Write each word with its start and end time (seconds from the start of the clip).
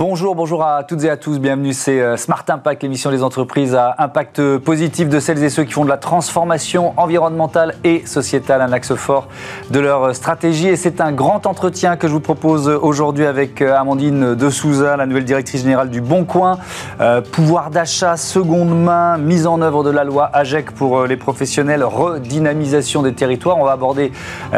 Bonjour, 0.00 0.34
bonjour 0.34 0.64
à 0.64 0.82
toutes 0.82 1.04
et 1.04 1.10
à 1.10 1.18
tous. 1.18 1.38
Bienvenue, 1.38 1.74
c'est 1.74 2.00
euh, 2.00 2.16
Smart 2.16 2.42
Impact, 2.48 2.82
l'émission 2.82 3.10
des 3.10 3.22
entreprises 3.22 3.74
à 3.74 3.96
impact 3.98 4.56
positif 4.56 5.10
de 5.10 5.20
celles 5.20 5.42
et 5.42 5.50
ceux 5.50 5.64
qui 5.64 5.74
font 5.74 5.84
de 5.84 5.90
la 5.90 5.98
transformation 5.98 6.94
environnementale 6.96 7.74
et 7.84 8.06
sociétale 8.06 8.62
un 8.62 8.72
axe 8.72 8.94
fort 8.94 9.28
de 9.68 9.78
leur 9.78 10.14
stratégie. 10.16 10.68
Et 10.68 10.76
c'est 10.76 11.02
un 11.02 11.12
grand 11.12 11.46
entretien 11.46 11.98
que 11.98 12.08
je 12.08 12.14
vous 12.14 12.20
propose 12.20 12.66
aujourd'hui 12.66 13.26
avec 13.26 13.60
euh, 13.60 13.76
Amandine 13.76 14.34
de 14.34 14.48
Souza, 14.48 14.96
la 14.96 15.04
nouvelle 15.04 15.26
directrice 15.26 15.60
générale 15.64 15.90
du 15.90 16.00
Bon 16.00 16.24
Coin. 16.24 16.58
Euh, 17.02 17.20
pouvoir 17.20 17.68
d'achat, 17.68 18.16
seconde 18.16 18.70
main, 18.70 19.18
mise 19.18 19.46
en 19.46 19.60
œuvre 19.60 19.84
de 19.84 19.90
la 19.90 20.04
loi 20.04 20.30
AGEC 20.32 20.70
pour 20.70 21.04
les 21.04 21.18
professionnels, 21.18 21.84
redynamisation 21.84 23.02
des 23.02 23.12
territoires. 23.12 23.58
On 23.58 23.64
va 23.64 23.72
aborder 23.72 24.12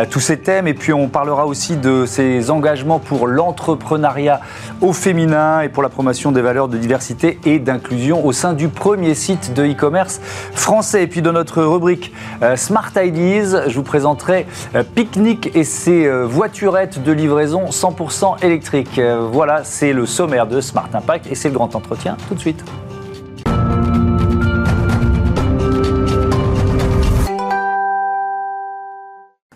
tous 0.09 0.21
ces 0.21 0.39
thèmes 0.39 0.69
et 0.69 0.75
puis 0.75 0.93
on 0.93 1.09
parlera 1.09 1.47
aussi 1.47 1.77
de 1.77 2.07
ses 2.07 2.49
engagements 2.53 3.01
pour 3.01 3.27
l'entrepreneuriat 3.27 4.41
au 4.81 4.93
féminin 4.93 5.32
et 5.33 5.71
pour 5.71 5.83
la 5.83 5.89
promotion 5.89 6.31
des 6.31 6.43
valeurs 6.43 6.69
de 6.69 6.77
diversité 6.77 7.39
et 7.47 7.59
d'inclusion 7.59 8.27
au 8.27 8.33
sein 8.33 8.53
du 8.53 8.69
premier 8.69 9.15
site 9.15 9.55
de 9.55 9.65
e-commerce 9.65 10.21
français. 10.53 11.05
Et 11.05 11.07
puis 11.07 11.23
dans 11.23 11.33
notre 11.33 11.63
rubrique 11.63 12.13
euh, 12.43 12.57
Smart 12.57 12.91
Ideas, 13.03 13.69
je 13.69 13.77
vous 13.77 13.83
présenterai 13.83 14.47
euh, 14.75 14.83
Picnic 14.83 15.51
et 15.57 15.65
ses 15.65 16.05
euh, 16.05 16.27
voiturettes 16.27 17.03
de 17.03 17.13
livraison 17.13 17.65
100% 17.71 18.45
électriques. 18.45 19.01
voilà, 19.31 19.65
c'est 19.65 19.95
le 19.95 20.05
sommaire 20.05 20.47
de 20.47 20.61
Smart 20.61 20.89
Impact 20.93 21.27
et 21.31 21.35
c'est 21.35 21.49
le 21.49 21.55
grand 21.55 21.75
entretien 21.75 22.17
tout 22.29 22.35
de 22.35 22.41
suite. 22.41 22.63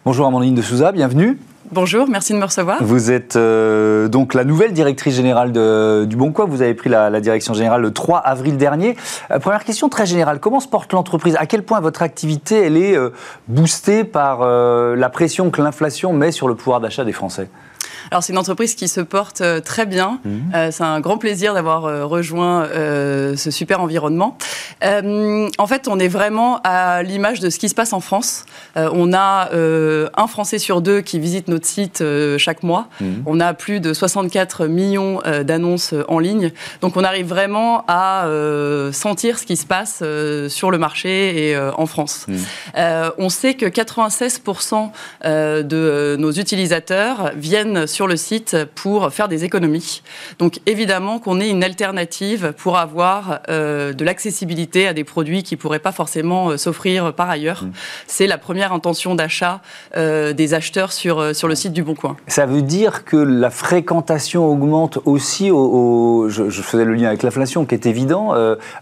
Bonjour 0.07 0.27
Amandine 0.27 0.55
de 0.55 0.63
Souza, 0.63 0.93
bienvenue. 0.93 1.39
Bonjour, 1.73 2.09
merci 2.09 2.33
de 2.33 2.39
me 2.39 2.45
recevoir. 2.45 2.79
Vous 2.81 3.11
êtes 3.11 3.35
euh, 3.35 4.07
donc 4.07 4.35
la 4.35 4.45
nouvelle 4.45 4.73
directrice 4.73 5.17
générale 5.17 5.53
du 6.07 6.17
Bon. 6.17 6.33
Vous 6.47 6.63
avez 6.63 6.75
pris 6.75 6.89
la, 6.89 7.21
direction 7.21 7.55
générale 7.55 7.83
le 7.83 7.93
3 7.93 8.19
avril 8.19 8.57
dernier. 8.57 8.97
Euh, 9.31 9.39
première 9.39 9.65
question 9.65 9.89
très 9.89 10.07
générale, 10.07 10.39
comment 10.39 10.61
se 10.61 10.69
porte 10.69 10.93
l'entreprise? 10.93 11.37
À 11.39 11.47
quel 11.47 11.65
point 11.65 11.81
votre 11.81 12.03
activité 12.03 12.67
elle 12.67 12.77
est 12.77 12.97
euh, 12.97 13.11
boostée 13.49 14.05
par 14.05 14.47
la 14.47 15.09
pression 15.09 15.51
que 15.51 15.61
l'inflation 15.61 16.13
met 16.13 16.31
sur 16.31 16.47
le 16.47 16.55
pouvoir 16.55 16.81
d'achat 16.81 17.05
des 17.05 17.13
Français? 17.13 17.49
Alors 18.11 18.23
c'est 18.23 18.33
une 18.33 18.39
entreprise 18.39 18.75
qui 18.75 18.89
se 18.89 19.01
porte 19.01 19.41
euh, 19.41 19.61
très 19.61 19.87
bien. 19.87 20.21
Mhm. 20.25 20.53
Euh, 20.55 20.69
c'est 20.71 20.85
un 20.85 21.01
grand 21.01 21.19
plaisir 21.19 21.55
d'avoir 21.55 21.87
euh, 21.87 22.05
rejoint 22.05 22.67
ce 22.67 23.51
super 23.51 23.81
environnement. 23.81 24.37
en 24.83 25.67
fait, 25.67 25.89
on 25.89 25.99
est 25.99 26.09
vraiment 26.09 26.61
à 26.65 27.03
l'image 27.03 27.41
de 27.41 27.51
ce 27.51 27.59
qui 27.59 27.69
se 27.69 27.75
passe 27.75 27.93
en 27.93 28.01
France. 28.01 28.45
on 28.77 29.13
a 29.13 29.51
un 29.53 30.27
Français 30.27 30.59
sur 30.59 30.81
deux 30.81 31.01
qui 31.01 31.19
visite 31.19 31.49
notre 31.49 31.67
site 31.67 32.03
chaque 32.39 32.63
mois. 32.63 32.89
Mhm. 33.01 33.23
On 33.27 33.41
a 33.41 33.55
plus 33.55 33.81
de 33.81 33.93
64 33.93 34.67
millions 34.67 35.21
d'annonces 35.45 35.95
en 36.09 36.19
ligne. 36.19 36.53
Donc 36.81 36.97
on 36.97 37.05
arrive 37.05 37.27
vraiment 37.27 37.85
à 37.89 38.29
sentir 38.93 39.39
ce 39.39 39.47
qui 39.47 39.57
se 39.57 39.67
passe 39.67 40.03
sur 40.49 40.71
le 40.71 40.79
marché 40.79 41.51
et 41.51 41.59
en 41.59 41.87
France. 41.87 42.27
Mhm. 42.29 42.39
on 43.19 43.29
sait 43.29 43.55
que 43.55 43.67
96% 43.67 44.93
de 45.25 46.17
nos 46.19 46.33
utilisateurs 46.33 47.33
viennent 47.37 47.87
sur 47.87 47.96
le 48.05 48.17
site 48.17 48.57
pour 48.75 49.11
faire 49.11 49.29
des 49.29 49.45
économies. 49.45 50.03
Donc 50.39 50.61
évidemment 50.67 51.19
qu'on 51.19 51.41
ait 51.41 51.49
une 51.49 51.65
alternative 51.65 52.53
pour 52.59 52.77
avoir 52.77 53.41
euh, 53.49 53.93
de 53.93 54.05
l'accessibilité 54.05 54.87
à 54.87 54.93
des 54.93 55.05
produits 55.05 55.43
qui 55.43 55.57
pourraient 55.57 55.79
pas 55.79 55.93
forcément 55.93 56.51
euh, 56.51 56.57
s'offrir 56.59 57.15
par 57.15 57.31
ailleurs. 57.31 57.65
Mmh. 57.65 57.73
C'est 58.07 58.27
la 58.27 58.37
première 58.37 58.73
intention 58.73 59.15
d'achat 59.15 59.63
euh, 59.97 60.35
des 60.35 60.53
acheteurs 60.53 60.93
sur, 60.93 61.35
sur 61.35 61.49
le 61.49 61.55
site 61.55 61.73
du 61.73 61.83
Bon 61.83 61.95
Coin. 61.95 62.17
Ça 62.27 62.45
veut 62.45 62.63
dire 62.63 63.05
que 63.05 63.17
la 63.17 63.51
fréquentation 63.51 64.47
augmente 64.47 64.99
aussi 65.07 65.51
au, 65.51 66.27
je, 66.29 66.51
faisais 66.51 66.85
le 66.85 66.95
lien 66.95 67.09
avec 67.09 67.23
l'inflation 67.23 67.65
qui 67.65 67.75
est 67.75 67.87
évident, 67.87 68.35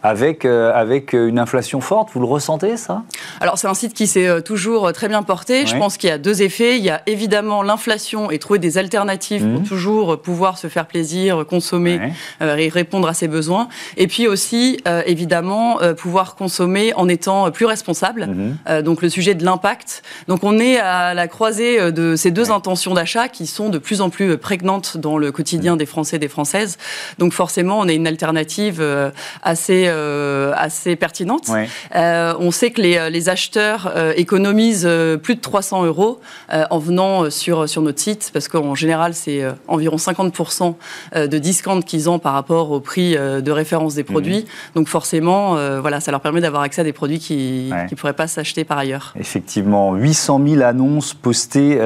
avec, 0.03 0.45
avec 0.45 1.13
une 1.13 1.39
inflation 1.39 1.81
forte. 1.81 2.11
Vous 2.15 2.21
le 2.21 2.27
ressentez 2.27 2.77
ça? 2.77 3.03
Alors 3.41 3.59
c'est 3.59 3.69
un 3.69 3.75
site 3.75 3.95
qui 3.95 4.07
s'est 4.07 4.43
toujours 4.43 4.93
très 4.93 5.09
bien 5.09 5.23
porté. 5.23 5.67
Je 5.67 5.77
pense 5.77 5.97
qu'il 5.99 6.09
y 6.09 6.13
a 6.13 6.19
deux 6.19 6.43
effets. 6.43 6.79
Il 6.79 6.85
y 6.85 6.91
a 6.91 7.03
évidemment 7.07 7.63
l'inflation 7.63 8.31
et 8.31 8.39
trouver 8.39 8.59
des 8.59 8.79
alternatives 8.79 9.04
pour 9.05 9.61
mhm. 9.61 9.63
toujours 9.63 10.21
pouvoir 10.21 10.59
se 10.59 10.69
faire 10.69 10.87
plaisir, 10.87 11.45
consommer 11.49 12.01
euh, 12.43 12.57
et 12.57 12.69
répondre 12.69 13.09
à 13.09 13.15
ses 13.15 13.29
besoins. 13.29 13.69
Et 13.97 14.07
puis 14.07 14.27
aussi, 14.27 14.81
euh, 14.87 15.03
évidemment, 15.07 15.81
euh, 15.83 15.95
pouvoir 15.95 16.35
consommer 16.35 16.93
en 16.95 17.09
étant 17.09 17.51
plus 17.51 17.67
responsable. 17.67 18.27
Mhm. 18.27 18.83
donc 18.83 19.03
le 19.03 19.09
sujet 19.09 19.35
de 19.35 19.45
l'impact. 19.45 20.03
Donc 20.29 20.45
on 20.45 20.59
est 20.59 20.79
à 20.79 21.15
la 21.15 21.29
croisée 21.29 21.93
de 21.93 22.17
ces 22.17 22.31
deux 22.31 22.51
intentions 22.51 22.95
d'achat 22.95 23.29
qui 23.29 23.47
sont 23.47 23.69
de 23.69 23.79
plus 23.79 24.01
en 24.01 24.11
plus 24.11 24.37
prégnantes 24.37 24.97
dans 24.97 25.19
le 25.19 25.33
quotidien 25.33 25.73
mhm. 25.73 25.79
des 25.79 25.87
Français 25.87 26.17
et 26.17 26.19
des 26.19 26.29
Françaises. 26.29 26.79
Donc 27.19 27.33
forcément, 27.33 27.79
on 27.79 27.89
a 27.89 27.93
une 27.93 28.07
alternative 28.07 28.83
assez, 29.43 29.87
assez 30.57 30.97
pertinente. 30.97 31.51
on 31.95 32.51
sait 32.51 32.71
que 32.71 32.81
les, 32.81 33.11
les 33.11 33.29
acheteurs 33.29 33.93
économisent 34.17 34.89
plus 35.23 35.37
de 35.37 35.41
300 35.41 35.85
euros 35.85 36.21
en 36.51 36.79
venant 36.79 37.31
sur, 37.31 37.69
sur 37.69 37.83
notre 37.83 38.01
site 38.01 38.31
parce 38.33 38.49
qu'en 38.49 38.75
général, 38.75 38.94
c'est 39.13 39.43
euh, 39.43 39.53
environ 39.69 39.97
50% 39.97 40.75
euh, 41.15 41.27
de 41.27 41.39
discount 41.39 41.81
qu'ils 41.81 42.09
ont 42.11 42.19
par 42.19 42.33
rapport 42.33 42.71
au 42.71 42.81
prix 42.81 43.17
euh, 43.17 43.41
de 43.41 43.51
référence 43.51 43.95
des 43.95 44.05
produits. 44.05 44.39
Mhm. 44.39 44.45
Donc 44.77 44.89
forcément, 44.89 45.57
voilà, 45.81 46.01
ça 46.01 46.11
leur 46.11 46.21
permet 46.21 46.41
d'avoir 46.41 46.63
accès 46.63 46.81
à 46.81 46.85
des 46.85 46.93
produits 46.93 47.19
qui 47.19 47.71
ne 47.73 47.97
pourraient 47.97 48.13
pas 48.13 48.27
s'acheter 48.27 48.65
par 48.65 48.79
ailleurs. 48.79 49.15
Effectivement, 49.19 49.95
800 49.95 50.41
000 50.47 50.63
annonces 50.63 51.15
postées 51.15 51.79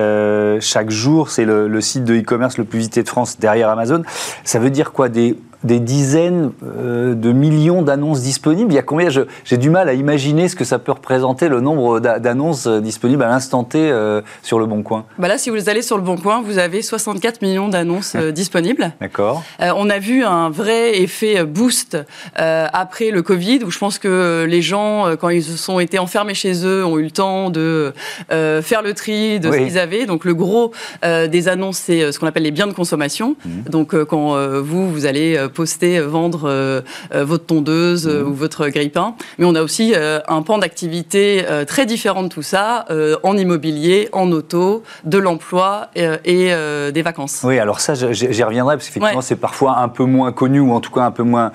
chaque 0.60 0.90
jour. 0.90 1.30
C'est 1.30 1.44
le, 1.44 1.68
le, 1.68 1.80
site 1.80 2.04
de 2.04 2.14
e-commerce 2.14 2.58
le 2.58 2.64
plus 2.64 2.78
visité 2.78 3.02
de 3.02 3.08
France 3.08 3.38
derrière 3.38 3.68
Amazon. 3.68 4.02
Ça 4.44 4.58
veut 4.58 4.70
dire 4.70 4.92
quoi? 4.92 5.08
Des 5.08 5.36
des 5.64 5.80
dizaines 5.80 6.52
euh, 6.64 7.14
de 7.14 7.32
millions 7.32 7.82
d'annonces 7.82 8.22
disponibles. 8.22 8.72
Il 8.72 8.76
y 8.76 8.78
a 8.78 8.82
combien? 8.82 9.08
J'ai 9.44 9.56
du 9.56 9.70
mal 9.70 9.88
à 9.88 9.92
imaginer 9.92 10.48
ce 10.48 10.54
que 10.54 10.64
ça 10.64 10.78
peut 10.78 10.92
représenter 10.92 11.48
le 11.48 11.60
nombre 11.60 12.00
d'annonces 12.00 12.66
euh, 12.66 12.80
disponibles 12.80 13.22
à 13.22 13.28
l'instant 13.28 13.64
T 13.64 13.78
euh, 13.78 14.20
sur 14.42 14.58
le 14.58 14.66
Bon 14.66 14.82
Coin. 14.82 15.04
Bah 15.18 15.26
là, 15.26 15.38
si 15.38 15.50
vous 15.50 15.68
allez 15.68 15.82
sur 15.82 15.96
le 15.96 16.02
Bon 16.02 16.16
Coin, 16.16 16.42
vous 16.42 16.58
avez 16.58 16.82
64 16.82 17.42
millions 17.42 17.68
d'annonces 17.68 18.16
disponibles. 18.16 18.92
D'accord. 19.00 19.42
on 19.60 19.90
a 19.90 19.98
vu 19.98 20.24
un 20.24 20.50
vrai 20.50 21.00
effet 21.00 21.44
boost 21.44 21.96
après 22.34 23.10
le 23.10 23.22
Covid, 23.22 23.60
où 23.64 23.70
je 23.70 23.78
pense 23.78 23.98
que 23.98 24.46
les 24.48 24.62
gens, 24.62 25.16
quand 25.18 25.28
ils 25.28 25.42
se 25.42 25.56
sont 25.56 25.80
été 25.80 25.98
enfermés 25.98 26.34
chez 26.34 26.64
eux, 26.64 26.84
ont 26.84 26.98
eu 26.98 27.04
le 27.04 27.10
temps 27.10 27.50
de 27.50 27.92
faire 28.28 28.82
le 28.82 28.94
tri 28.94 29.40
de 29.40 29.50
ce 29.50 29.56
qu'ils 29.56 29.78
avaient. 29.78 30.06
Donc 30.06 30.24
le 30.24 30.34
gros 30.34 30.72
des 31.02 31.48
annonces, 31.48 31.78
c'est 31.78 32.12
ce 32.12 32.18
qu'on 32.18 32.26
appelle 32.26 32.42
les 32.44 32.50
biens 32.50 32.66
de 32.66 32.72
consommation. 32.72 33.36
Mmh. 33.44 33.70
Donc 33.70 34.04
quand 34.04 34.60
vous, 34.60 34.90
vous 34.90 35.06
allez 35.06 35.47
poster, 35.48 36.00
vendre 36.00 36.48
euh, 36.48 36.80
euh, 37.14 37.24
votre 37.24 37.46
tondeuse 37.46 38.06
euh, 38.06 38.22
mhm. 38.22 38.30
ou 38.30 38.34
votre 38.34 38.68
grille-pain. 38.68 39.14
Mais 39.38 39.44
on 39.44 39.54
a 39.54 39.62
aussi 39.62 39.94
un 39.96 40.42
pan 40.42 40.58
d'activité 40.58 41.44
très 41.66 41.86
différent 41.86 42.22
de 42.22 42.28
tout 42.28 42.42
ça, 42.42 42.86
en 43.22 43.36
immobilier, 43.36 44.08
en 44.12 44.30
auto, 44.32 44.82
de 45.04 45.18
l'emploi 45.18 45.88
et, 45.94 46.52
des 46.92 47.02
vacances. 47.02 47.40
Oui, 47.44 47.58
alors 47.58 47.80
ça, 47.80 47.94
j'y 47.94 48.42
reviendrai, 48.42 48.76
parce 48.76 48.88
qu'effectivement, 48.88 49.20
c'est 49.20 49.36
parfois 49.36 49.78
un 49.78 49.88
peu 49.88 50.04
moins 50.04 50.32
connu, 50.32 50.60
ou 50.60 50.72
en 50.72 50.80
tout 50.80 50.92
cas 50.92 51.02
un 51.02 51.10
peu 51.10 51.22
moins 51.22 51.52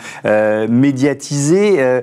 médiatisé. 0.69 2.01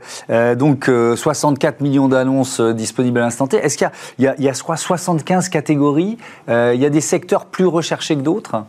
donc, 0.56 0.90
64 1.16 1.80
millions 1.80 2.08
d'annonces 2.08 2.60
disponibles 2.60 3.18
à 3.18 3.22
l'instant 3.22 3.46
T. 3.46 3.56
Est-ce 3.56 3.78
qu'il 3.78 3.90
y, 4.18 4.26
y, 4.26 4.44
y 4.44 4.48
a, 4.48 4.54
75 4.54 5.48
catégories 5.48 6.18
Il 6.48 6.80
y 6.80 6.86
a 6.86 6.90
des 6.90 7.00
secteurs 7.00 7.46
plus 7.46 7.66
recherchés 7.66 8.16
que 8.16 8.22
d'autres? 8.22 8.64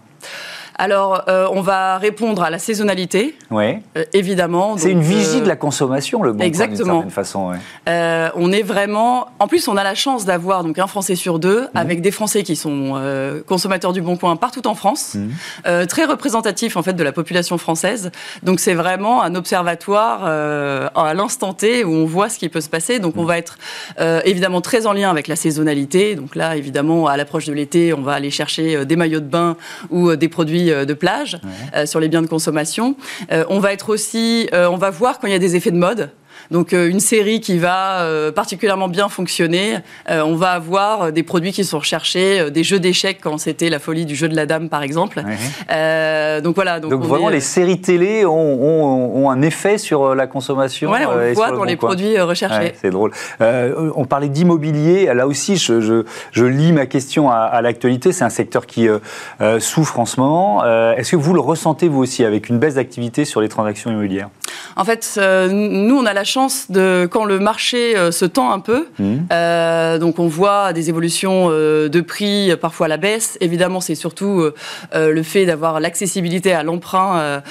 Alors, 0.76 1.26
euh, 1.28 1.48
on 1.52 1.62
va 1.62 1.98
répondre 1.98 2.44
à 2.44 2.50
la 2.50 2.60
saisonnalité, 2.60 3.38
oui. 3.50 3.78
Euh, 3.98 4.04
évidemment. 4.14 4.78
C'est 4.78 4.92
une 4.92 5.02
vigie 5.02 5.38
euh, 5.38 5.42
de 5.42 5.48
la 5.48 5.56
consommation, 5.56 6.24
le 6.24 6.34
bon 6.34 6.44
Exactement. 6.44 7.02
d'une 7.02 7.12
façon. 7.12 7.52
on 7.88 8.52
est 8.52 8.64
vraiment. 8.64 9.28
En 9.40 9.48
plus, 9.48 9.68
on 9.68 9.78
a 9.78 9.84
la 9.84 9.96
chance 9.96 10.26
d'avoir 10.26 10.64
donc 10.64 10.80
un 10.80 10.88
Français 10.88 11.16
sur 11.16 11.40
deux, 11.40 11.62
mhm. 11.62 11.70
avec 11.74 12.02
des 12.02 12.12
Français 12.12 12.44
qui 12.44 12.56
sont 12.56 13.02
consommateurs 13.48 13.94
du 13.94 14.02
Bon 14.02 14.18
Coin 14.18 14.36
partout 14.36 14.68
en 14.68 14.76
France, 14.76 15.16
mhm. 15.16 15.88
très 15.88 16.06
représentatif 16.06 16.78
en 16.78 16.84
fait 16.84 16.94
de 16.94 17.04
la 17.04 17.12
population 17.12 17.58
française. 17.58 18.12
Donc, 18.44 18.60
c'est 18.60 18.74
vraiment 18.74 19.22
un 19.22 19.36
observatoire 19.36 20.26
à 20.26 21.14
l'instant 21.14 21.54
T 21.54 21.84
où 21.84 21.92
on 21.92 22.06
voit 22.06 22.30
ce 22.30 22.40
qui 22.40 22.50
peut 22.50 22.62
se 22.62 22.70
passer. 22.70 23.00
Donc, 23.00 23.18
on 23.18 23.22
mhm. 23.22 23.28
va 23.28 23.38
être 23.38 23.58
évidemment 24.26 24.62
très 24.62 24.86
en 24.86 24.94
lien 24.94 25.10
avec 25.10 25.28
la 25.28 25.36
saisonnalité. 25.36 26.16
Donc 26.16 26.36
là, 26.36 26.56
évidemment, 26.56 27.08
à 27.08 27.18
l'approche 27.18 27.46
de 27.46 27.54
l'été, 27.54 27.94
on 27.94 28.02
va 28.02 28.14
aller 28.14 28.32
chercher 28.32 28.86
des 28.86 28.96
maillots 28.96 29.20
de 29.20 29.26
bain 29.26 29.58
ou 29.90 30.16
des 30.16 30.28
produits 30.28 30.61
euh, 30.70 30.86
de 30.86 30.94
plage, 30.94 31.40
euh, 31.76 31.86
sur 31.86 32.00
les 32.00 32.10
biens 32.10 32.22
de 32.22 32.28
consommation. 32.28 32.96
Euh, 33.32 33.44
on 33.50 33.60
va 33.60 33.74
être 33.74 33.90
aussi, 33.90 34.50
on 34.54 34.78
va 34.78 34.90
voir 34.90 35.20
quand 35.20 35.28
il 35.28 35.34
y 35.34 35.36
a 35.36 35.40
des 35.40 35.56
effets 35.56 35.72
de 35.72 35.78
mode. 35.78 36.10
Donc 36.52 36.74
une 36.74 37.00
série 37.00 37.40
qui 37.40 37.58
va 37.58 38.06
particulièrement 38.36 38.88
bien 38.88 39.10
fonctionner, 39.10 39.78
on 40.10 40.36
va 40.36 40.52
avoir 40.52 41.12
des 41.12 41.24
produits 41.24 41.52
qui 41.52 41.64
sont 41.64 41.80
recherchés, 41.80 42.52
des 42.52 42.64
jeux 42.64 42.80
d'échecs 42.80 43.20
quand 43.22 43.38
c'était 43.38 43.70
la 43.70 43.80
folie 43.80 44.06
du 44.06 44.16
jeu 44.16 44.28
de 44.30 44.36
la 44.36 44.46
dame 44.46 44.70
par 44.70 44.84
exemple. 44.84 45.22
donc 45.22 46.56
voilà. 46.56 46.80
Donc, 46.80 46.94
vraiment 47.04 47.30
les 47.30 47.40
séries 47.40 47.82
télé 47.82 48.26
ont, 48.26 49.30
un 49.30 49.42
effet 49.42 49.78
sur 49.78 50.14
la 50.14 50.28
consommation. 50.28 50.92
Oui, 50.92 51.00
on 51.08 51.16
le 51.16 51.34
voit 51.34 51.52
dans 51.52 51.64
les 51.64 51.78
produits 51.78 52.20
recherchés. 52.20 52.74
c'est 52.82 52.92
drôle. 52.92 53.12
on 53.40 54.06
parlait 54.06 54.30
d'immobilier. 54.30 55.12
Là 55.14 55.28
aussi, 55.28 55.58
je, 55.58 56.04
je, 56.32 56.44
lis 56.44 56.74
ma 56.74 56.86
question 56.86 57.30
à, 57.30 57.38
à 57.38 57.62
l'actualité. 57.62 58.12
C'est 58.12 58.24
un 58.24 58.30
secteur 58.30 58.66
qui 58.66 58.88
souffre 59.60 60.00
en 60.00 60.06
ce 60.06 60.20
moment. 60.20 60.66
Est-ce 60.66 61.12
que 61.12 61.16
vous 61.16 61.34
le 61.34 61.40
ressentez 61.40 61.88
vous 61.88 62.00
aussi 62.00 62.24
avec 62.24 62.50
une 62.50 62.60
baisse 62.60 62.76
d'activité 62.76 63.26
sur 63.26 63.42
les 63.42 63.50
transactions 63.50 63.92
immobilières? 63.92 64.30
En 64.76 64.86
fait, 64.86 65.16
euh, 65.18 65.50
nous, 65.50 65.98
on 65.98 66.06
a 66.06 66.14
la 66.14 66.24
chance 66.24 66.41
de, 66.70 67.08
quand 67.12 67.26
le 67.26 67.40
marché 67.40 67.96
euh, 67.96 68.12
se 68.12 68.26
tend 68.26 68.52
un 68.52 68.60
peu, 68.60 68.88
mmh. 69.00 69.16
euh, 69.32 69.98
donc 69.98 70.20
on 70.20 70.28
voit 70.28 70.74
des 70.74 70.90
évolutions 70.90 71.50
de 71.50 72.02
prix, 72.02 72.52
parfois 72.60 72.86
à 72.86 72.90
la 72.90 72.98
baisse. 72.98 73.38
Évidemment, 73.42 73.82
c'est 73.82 73.96
surtout 73.96 74.44
le 74.94 75.24
fait 75.24 75.46
d'avoir 75.46 75.80
l'accessibilité 75.80 76.54
à 76.54 76.64
l'emprunt, 76.64 77.42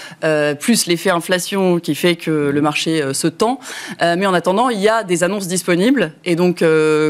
plus 0.59 0.87
l'effet 0.87 1.11
inflation 1.11 1.79
qui 1.79 1.95
fait 1.95 2.17
que 2.17 2.51
le 2.51 2.61
marché 2.61 3.03
se 3.13 3.29
tend. 3.29 3.61
mais 4.01 4.27
en 4.27 4.35
attendant, 4.35 4.69
il 4.69 4.81
y 4.81 4.89
a 4.89 5.03
des 5.05 5.25
annonces 5.25 5.47
disponibles. 5.47 6.13
Et 6.25 6.37
donc, 6.37 6.65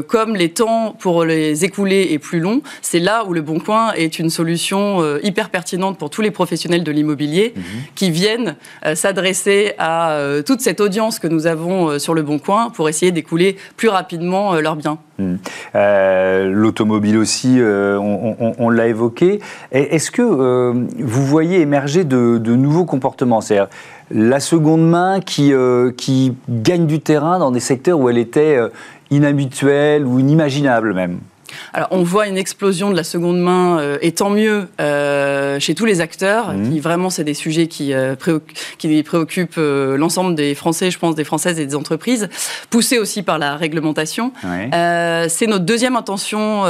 comme 0.08 0.36
les 0.36 0.50
temps 0.50 0.94
pour 0.98 1.24
les 1.24 1.64
écouler 1.64 2.08
est 2.12 2.18
plus 2.18 2.40
long, 2.40 2.62
c'est 2.82 3.00
là 3.00 3.24
où 3.24 3.32
le 3.32 3.42
Bon 3.42 3.58
Coin 3.58 3.92
est 3.92 4.18
une 4.18 4.30
solution 4.30 5.18
hyper 5.22 5.50
pertinente 5.50 5.98
pour 5.98 6.10
tous 6.10 6.22
les 6.22 6.30
professionnels 6.30 6.84
de 6.84 6.92
l'immobilier 6.92 7.54
mmh. 7.56 7.60
qui 7.94 8.10
viennent 8.10 8.56
s'adresser 8.94 9.74
à 9.78 10.12
euh, 10.12 10.42
toute 10.42 10.60
cette 10.60 10.80
audience 10.80 11.18
que 11.18 11.26
nous 11.26 11.46
avons 11.46 11.59
euh, 11.68 11.98
sur 11.98 12.14
le 12.14 12.22
Bon 12.22 12.38
Coin 12.38 12.70
pour 12.70 12.88
essayer 12.88 13.12
d'écouler 13.12 13.56
plus 13.76 13.88
rapidement 13.88 14.54
euh, 14.54 14.60
leurs 14.60 14.76
biens. 14.76 14.98
Hmm. 15.18 15.36
L'automobile 15.74 17.18
aussi, 17.18 17.58
on, 17.60 18.70
l'a 18.70 18.86
évoqué. 18.86 19.40
Est-ce 19.70 20.10
que 20.10 20.22
vous 20.22 21.26
voyez 21.26 21.60
émerger 21.60 22.04
de, 22.04 22.38
nouveaux 22.38 22.86
comportements? 22.86 23.42
C'est-à-dire 23.42 23.68
la 24.10 24.40
seconde 24.40 24.88
main 24.88 25.20
qui, 25.20 25.52
qui 25.98 26.34
gagne 26.48 26.86
du 26.86 27.00
terrain 27.00 27.38
dans 27.38 27.50
des 27.50 27.60
secteurs 27.60 28.00
où 28.00 28.08
elle 28.08 28.16
était 28.16 28.58
inhabituelle 29.10 30.06
ou 30.06 30.18
inimaginable 30.18 30.94
même 30.94 31.18
alors, 31.72 31.88
on 31.90 32.02
voit 32.02 32.26
une 32.26 32.36
explosion 32.36 32.90
de 32.90 32.96
la 32.96 33.04
seconde 33.04 33.40
main, 33.40 33.78
euh, 33.78 33.98
et 34.02 34.12
tant 34.12 34.30
mieux, 34.30 34.68
euh, 34.80 35.60
chez 35.60 35.74
tous 35.74 35.84
les 35.84 36.00
acteurs. 36.00 36.52
Mmh. 36.52 36.70
Qui, 36.70 36.80
vraiment, 36.80 37.10
c'est 37.10 37.24
des 37.24 37.34
sujets 37.34 37.66
qui, 37.66 37.92
euh, 37.92 38.14
qui 38.78 39.02
préoccupent 39.02 39.56
l'ensemble 39.56 40.34
des 40.34 40.54
Français, 40.54 40.90
je 40.90 40.98
pense, 40.98 41.14
des 41.14 41.24
Françaises 41.24 41.58
et 41.58 41.66
des 41.66 41.74
entreprises, 41.74 42.28
poussés 42.70 42.98
aussi 42.98 43.22
par 43.22 43.38
la 43.38 43.56
réglementation. 43.56 44.32
c'est 44.42 45.46
notre 45.46 45.64
deuxième 45.64 45.96
intention 45.96 46.64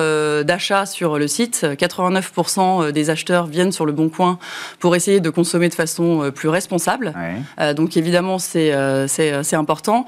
d'achat 0.44 0.86
sur 0.86 1.18
le 1.18 1.28
site. 1.28 1.66
89% 1.78 2.92
des 2.92 3.10
acheteurs 3.10 3.46
viennent 3.46 3.72
sur 3.72 3.86
le 3.86 3.92
Bon 3.92 4.08
Coin 4.08 4.38
pour 4.78 4.96
essayer 4.96 5.20
de 5.20 5.30
consommer 5.30 5.68
de 5.68 5.74
façon 5.74 6.30
plus 6.34 6.48
responsable. 6.48 7.14
donc, 7.76 7.96
évidemment, 7.96 8.38
c'est 8.38 8.72
important 9.54 10.06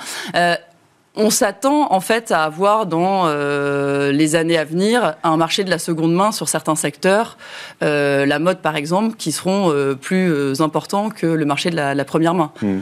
on 1.14 1.28
s'attend 1.28 1.92
en 1.92 2.00
fait 2.00 2.30
à 2.30 2.44
avoir 2.44 2.86
dans 2.86 3.24
euh, 3.26 4.12
les 4.12 4.34
années 4.34 4.56
à 4.56 4.64
venir 4.64 5.14
un 5.22 5.36
marché 5.36 5.62
de 5.62 5.68
la 5.68 5.78
seconde 5.78 6.14
main 6.14 6.32
sur 6.32 6.48
certains 6.48 6.74
secteurs, 6.74 7.36
euh, 7.82 8.24
la 8.24 8.38
mode 8.38 8.58
par 8.58 8.76
exemple, 8.76 9.16
qui 9.16 9.30
seront 9.30 9.70
euh, 9.70 9.94
plus 9.94 10.60
importants 10.60 11.10
que 11.10 11.26
le 11.26 11.44
marché 11.44 11.70
de 11.70 11.76
la, 11.76 12.04
première 12.04 12.34
main. 12.34 12.50
Hmm. 12.62 12.80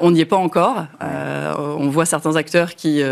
on 0.00 0.10
n'y 0.10 0.20
est 0.20 0.26
pas 0.26 0.36
encore. 0.36 0.84
on 1.00 1.88
voit 1.88 2.06
certains 2.06 2.36
acteurs 2.36 2.74
qui, 2.74 3.02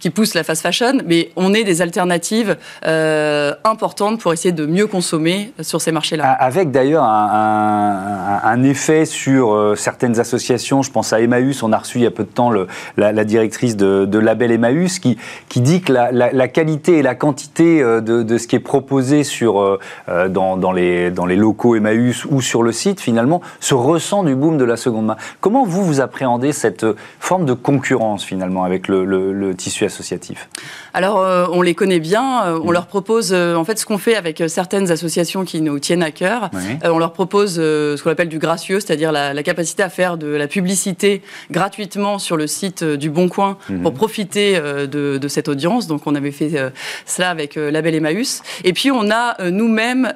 qui 0.00 0.10
poussent 0.10 0.34
la 0.34 0.44
fast 0.44 0.62
fashion, 0.62 1.00
mais 1.06 1.30
on 1.36 1.54
est 1.54 1.64
des 1.64 1.82
alternatives 1.82 2.56
importantes 2.84 4.20
pour 4.20 4.32
essayer 4.32 4.52
de 4.52 4.66
mieux 4.66 4.86
consommer 4.86 5.52
sur 5.60 5.80
ces 5.80 5.92
marchés-là. 5.92 6.30
Avec 6.32 6.70
d'ailleurs 6.70 7.04
un, 7.04 8.62
effet 8.62 9.04
sur 9.06 9.74
certaines 9.76 10.20
associations, 10.20 10.82
je 10.82 10.90
pense 10.90 11.12
à 11.12 11.20
Emmaüs, 11.20 11.62
on 11.62 11.72
a 11.72 11.78
reçu 11.78 11.98
il 11.98 12.04
y 12.04 12.06
a 12.06 12.10
peu 12.10 12.24
de 12.24 12.28
temps 12.28 12.50
le, 12.50 12.66
la, 12.96 13.24
directrice 13.24 13.76
de 13.76 14.07
de 14.08 14.18
label 14.18 14.52
Emmaüs 14.52 14.98
qui, 14.98 15.18
qui 15.48 15.60
dit 15.60 15.80
que 15.80 15.92
la, 15.92 16.48
qualité 16.48 16.98
et 16.98 17.02
la 17.02 17.14
quantité 17.14 17.82
euh, 17.82 18.00
de, 18.00 18.38
ce 18.38 18.46
qui 18.46 18.56
est 18.56 18.60
proposé 18.60 19.24
sur, 19.24 19.60
euh, 19.60 19.78
euh, 20.08 20.28
dans, 20.28 20.72
les, 20.72 21.10
dans 21.10 21.26
les 21.26 21.36
locaux 21.36 21.76
Emmaüs 21.76 22.24
ou 22.24 22.40
sur 22.40 22.62
le 22.62 22.72
site, 22.72 23.00
finalement, 23.00 23.40
se 23.60 23.74
ressent 23.74 24.22
du 24.22 24.34
boom 24.34 24.58
de 24.58 24.64
la 24.64 24.76
seconde 24.76 25.06
main. 25.06 25.16
Comment 25.40 25.64
vous, 25.64 25.84
vous 25.84 26.00
appréhendez 26.00 26.52
cette 26.52 26.86
forme 27.20 27.44
de 27.44 27.52
concurrence, 27.52 28.24
finalement, 28.24 28.64
avec 28.64 28.88
le, 28.88 29.54
tissu 29.56 29.84
associatif? 29.84 30.48
Alors, 30.94 31.50
on 31.52 31.62
les 31.62 31.74
connaît 31.74 32.00
bien. 32.00 32.54
On 32.62 32.70
leur 32.70 32.86
propose, 32.86 33.32
en 33.32 33.64
fait, 33.64 33.78
ce 33.78 33.86
qu'on 33.86 33.98
fait 33.98 34.16
avec 34.16 34.42
certaines 34.48 34.90
associations 34.90 35.44
qui 35.44 35.60
nous 35.60 35.78
tiennent 35.78 36.02
à 36.02 36.10
cœur, 36.10 36.50
on 36.84 36.98
leur 36.98 37.12
propose 37.12 37.54
ce 37.56 38.02
qu'on 38.02 38.10
appelle 38.10 38.28
du 38.28 38.38
gracieux, 38.38 38.80
c'est-à-dire 38.80 39.12
la, 39.12 39.42
capacité 39.42 39.82
à 39.82 39.88
faire 39.88 40.16
de 40.16 40.28
la 40.28 40.46
publicité 40.46 41.22
gratuitement 41.50 42.18
sur 42.18 42.36
le 42.36 42.46
site 42.46 42.84
du 42.84 43.10
Bon 43.10 43.28
Coin 43.28 43.56
mhm. 43.68 43.82
pour 43.82 43.94
profiter 43.98 44.56
euh, 44.56 44.86
de, 44.86 45.28
cette 45.28 45.48
audience. 45.48 45.86
Donc, 45.88 46.06
on 46.06 46.14
avait 46.14 46.30
fait 46.30 46.52
euh, 46.54 46.70
cela 47.04 47.30
avec 47.30 47.56
euh, 47.56 47.70
Label 47.70 47.96
Emmaüs. 47.96 48.42
Et 48.64 48.72
puis, 48.72 48.90
on 48.90 49.10
a 49.10 49.36
nous-mêmes 49.50 50.14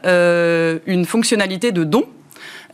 une 0.86 1.04
fonctionnalité 1.04 1.72
de 1.72 1.84
don. 1.84 2.04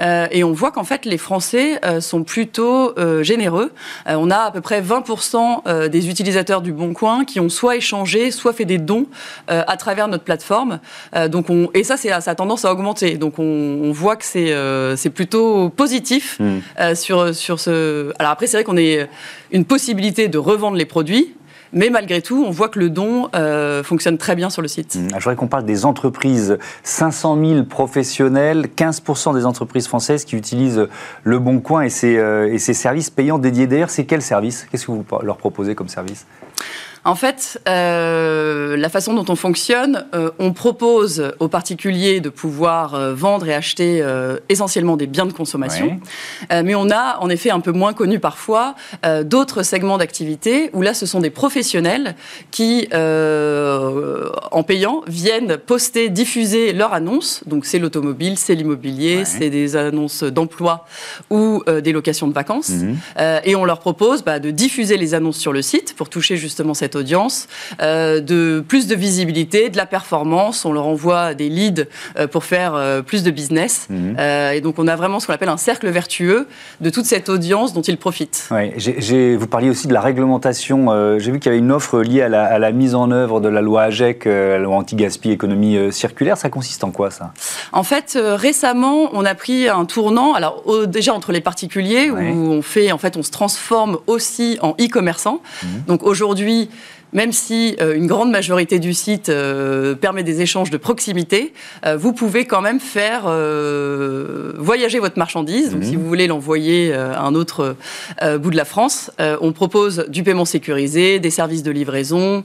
Et 0.01 0.45
on 0.45 0.53
voit 0.53 0.71
qu'en 0.71 0.85
fait, 0.85 1.05
les 1.05 1.19
Français 1.19 1.81
sont 2.01 2.23
plutôt 2.23 2.95
généreux. 3.23 3.73
on 4.07 4.31
a 4.31 4.39
à 4.39 4.51
peu 4.51 4.61
près 4.61 4.81
20% 4.81 5.89
des 5.89 6.09
utilisateurs 6.09 6.63
du 6.63 6.73
Bon 6.73 6.95
Coin 6.95 7.25
qui 7.25 7.41
ont 7.41 7.49
soit 7.49 7.77
échangé, 7.77 8.31
soit 8.31 8.53
fait 8.53 8.65
des 8.65 8.79
dons 8.79 9.07
à 9.49 9.77
travers 9.77 10.09
notre 10.09 10.25
plateforme. 10.25 10.81
donc 11.29 11.51
on, 11.51 11.71
et 11.75 11.85
ça, 11.85 11.97
ça 11.97 12.31
a 12.31 12.35
tendance 12.35 12.65
à 12.65 12.73
augmenter. 12.73 13.17
Donc 13.17 13.39
on, 13.39 13.91
voit 13.93 14.17
que 14.17 14.25
c'est 14.25 14.55
c'est 14.97 15.11
plutôt 15.11 15.69
positif 15.71 16.39
hmm. 16.41 16.95
sur, 16.95 17.35
sur 17.35 17.61
ce... 17.61 18.13
Alors 18.19 18.33
après, 18.33 18.47
c'est 18.47 18.59
vrai 18.59 18.65
qu'on 18.65 18.77
est 18.77 19.09
une 19.51 19.65
possibilité 19.65 20.29
de 20.29 20.39
revendre 20.39 20.77
les 20.77 20.87
produits. 20.87 21.35
Mais 21.73 21.91
malgré 21.91 22.23
tout, 22.23 22.45
on 22.47 22.51
voit 22.51 22.69
que 22.69 22.79
le 22.79 22.91
don 22.91 23.29
euh, 23.35 23.83
fonctionne 23.83 24.19
très 24.19 24.35
bien 24.37 24.51
sur 24.51 24.63
le 24.63 24.69
site. 24.69 24.97
Mmh. 24.97 25.09
Je 25.11 25.15
voudrais 25.15 25.37
qu'on 25.37 25.49
parle 25.49 25.65
des 25.65 25.85
entreprises. 25.85 26.59
500 26.83 27.39
000 27.45 27.65
professionnels, 27.65 28.69
15% 28.77 29.35
des 29.35 29.47
entreprises 29.47 29.87
françaises 29.87 30.25
qui 30.25 30.37
utilisent 30.37 30.89
le 31.25 31.39
Bon 31.39 31.61
Coin 31.61 31.83
et 31.83 31.91
ses, 31.91 32.17
euh, 32.17 32.57
services 32.59 33.11
payants 33.11 33.39
dédiés. 33.39 33.67
D'ailleurs, 33.67 33.91
c'est 33.91 34.05
quel 34.05 34.23
service? 34.23 34.67
Qu'est-ce 34.71 34.87
que 34.87 34.93
vous 34.93 35.05
leur 35.23 35.37
proposez 35.37 35.75
comme 35.75 35.89
service? 35.89 36.27
En 37.09 37.15
fait, 37.15 37.59
euh, 37.67 38.77
la 38.77 38.91
façon 38.91 39.15
dont 39.15 39.25
on 39.31 39.35
fonctionne, 39.35 40.05
euh, 40.15 40.31
on 40.39 40.53
propose 40.53 41.33
aux 41.39 41.49
particuliers 41.49 42.21
de 42.21 42.29
pouvoir 42.29 42.95
euh, 42.95 43.15
vendre 43.15 43.49
et 43.49 43.55
acheter 43.55 44.05
essentiellement 44.51 44.99
des 44.99 45.07
biens 45.07 45.25
de 45.25 45.33
consommation, 45.33 46.01
mais 46.51 46.75
on 46.75 46.91
a 46.91 47.19
en 47.21 47.31
effet 47.31 47.51
un 47.51 47.61
peu 47.61 47.73
moins 47.73 47.93
connu 47.93 48.19
parfois 48.19 48.75
d'autres 49.25 49.63
segments 49.63 49.99
d'activité 49.99 50.71
où 50.73 50.83
là 50.83 50.95
ce 50.95 51.07
sont 51.07 51.21
des 51.21 51.31
professionnels 51.31 52.15
qui, 52.51 52.89
en 52.93 54.63
payant, 54.63 55.03
viennent 55.07 55.57
poster, 55.57 56.09
diffuser 56.09 56.73
leurs 56.73 56.93
annonces. 56.93 57.43
Donc 57.47 57.65
c'est 57.65 57.79
l'automobile, 57.79 58.37
c'est 58.37 58.55
l'immobilier, 58.55 59.25
c'est 59.25 59.51
des 59.51 59.77
annonces 59.77 60.23
d'emploi 60.23 60.87
ou 61.31 61.63
des 61.67 61.93
locations 61.93 62.29
de 62.29 62.35
vacances, 62.35 62.71
mhm. 62.71 62.97
et 63.45 63.57
on 63.57 63.65
leur 63.65 63.81
propose 63.81 64.23
bah, 64.23 64.39
de 64.39 64.51
diffuser 64.51 64.97
les 64.97 65.15
annonces 65.15 65.39
sur 65.39 65.53
le 65.53 65.63
site 65.63 65.95
pour 65.97 66.09
toucher 66.09 66.37
justement 66.37 66.75
cette 66.75 66.97
audience, 66.99 67.49
euh, 67.81 68.21
de 68.21 68.63
plus 68.67 68.87
de 68.87 68.95
visibilité, 68.95 69.71
de 69.71 69.77
la 69.77 69.87
performance. 69.87 70.65
On 70.65 70.73
leur 70.73 70.87
envoie 70.87 71.35
des 71.35 71.49
leads 71.49 71.87
euh, 72.19 72.27
pour 72.27 72.45
faire 72.45 72.75
euh, 72.75 73.03
plus 73.03 73.23
de 73.23 73.31
business. 73.31 73.87
Mhm. 73.89 74.17
et 74.55 74.61
donc, 74.61 74.79
on 74.79 74.89
a 74.89 74.97
vraiment 74.97 75.21
ce 75.21 75.27
qu'on 75.27 75.33
appelle 75.33 75.49
un 75.49 75.57
cercle 75.57 75.89
vertueux 75.89 76.47
de 76.81 76.91
toute 76.91 77.07
cette 77.07 77.29
audience 77.29 77.73
dont 77.73 77.83
ils 77.83 77.97
profitent. 77.97 78.49
Vous 78.51 79.47
parliez 79.47 79.71
aussi 79.71 79.87
de 79.87 79.95
la 79.95 80.01
réglementation. 80.01 81.19
J'ai 81.19 81.31
vu 81.31 81.39
qu'il 81.39 81.51
y 81.51 81.55
avait 81.55 81.59
une 81.59 81.73
offre 81.73 82.01
liée 82.01 82.23
à 82.23 82.59
la, 82.59 82.73
mise 82.73 82.95
en 82.95 83.11
œuvre 83.11 83.41
de 83.41 83.49
la 83.49 83.63
loi 83.63 83.83
AGEC, 83.85 84.25
la 84.25 84.59
loi 84.59 84.77
anti-gaspi 84.77 85.31
économie 85.31 85.93
circulaire. 85.93 86.37
Ça 86.37 86.51
consiste 86.51 86.85
en 86.85 86.91
quoi, 86.91 87.11
ça? 87.11 87.33
En 87.73 87.83
fait, 87.83 88.19
récemment, 88.21 89.11
on 89.13 89.25
a 89.25 89.35
pris 89.35 89.69
un 89.69 89.85
tournant. 89.85 90.35
Alors, 90.35 90.65
déjà 90.87 91.15
entre 91.15 91.33
les 91.33 91.41
particuliers, 91.41 92.11
où 92.11 92.17
on 92.17 92.63
fait, 92.63 92.93
en 92.93 92.99
fait, 92.99 93.17
on 93.17 93.23
se 93.23 93.31
transforme 93.31 93.99
aussi 94.07 94.59
en 94.63 94.71
e-commerçant. 94.81 95.41
Mhm. 95.63 95.69
Donc, 95.87 96.03
aujourd'hui, 96.03 96.71
même 97.13 97.33
si 97.33 97.77
euh, 97.81 97.95
une 97.95 98.07
grande 98.07 98.31
majorité 98.31 98.79
du 98.79 98.95
site 98.95 99.29
euh, 99.29 99.95
permet 99.95 100.23
des 100.23 100.41
échanges 100.41 100.71
de 100.71 100.77
proximité, 100.77 101.53
euh, 101.87 101.97
vous 101.97 102.13
pouvez 102.13 102.45
quand 102.45 102.61
même 102.61 102.81
faire 102.81 103.25
voyager 104.59 104.99
votre 104.99 105.19
marchandise. 105.19 105.71
Donc, 105.71 105.83
mhm. 105.83 105.89
si 105.89 105.97
vous 105.97 106.07
voulez 106.07 106.27
l'envoyer 106.27 106.93
à 106.93 107.23
un 107.23 107.35
autre 107.35 107.77
bout 108.39 108.51
de 108.51 108.57
la 108.57 108.65
France, 108.65 109.11
on 109.19 109.53
propose 109.53 110.07
du 110.09 110.23
paiement 110.23 110.45
sécurisé, 110.45 111.19
des 111.19 111.31
services 111.31 111.63
de 111.63 111.71
livraison, 111.71 112.45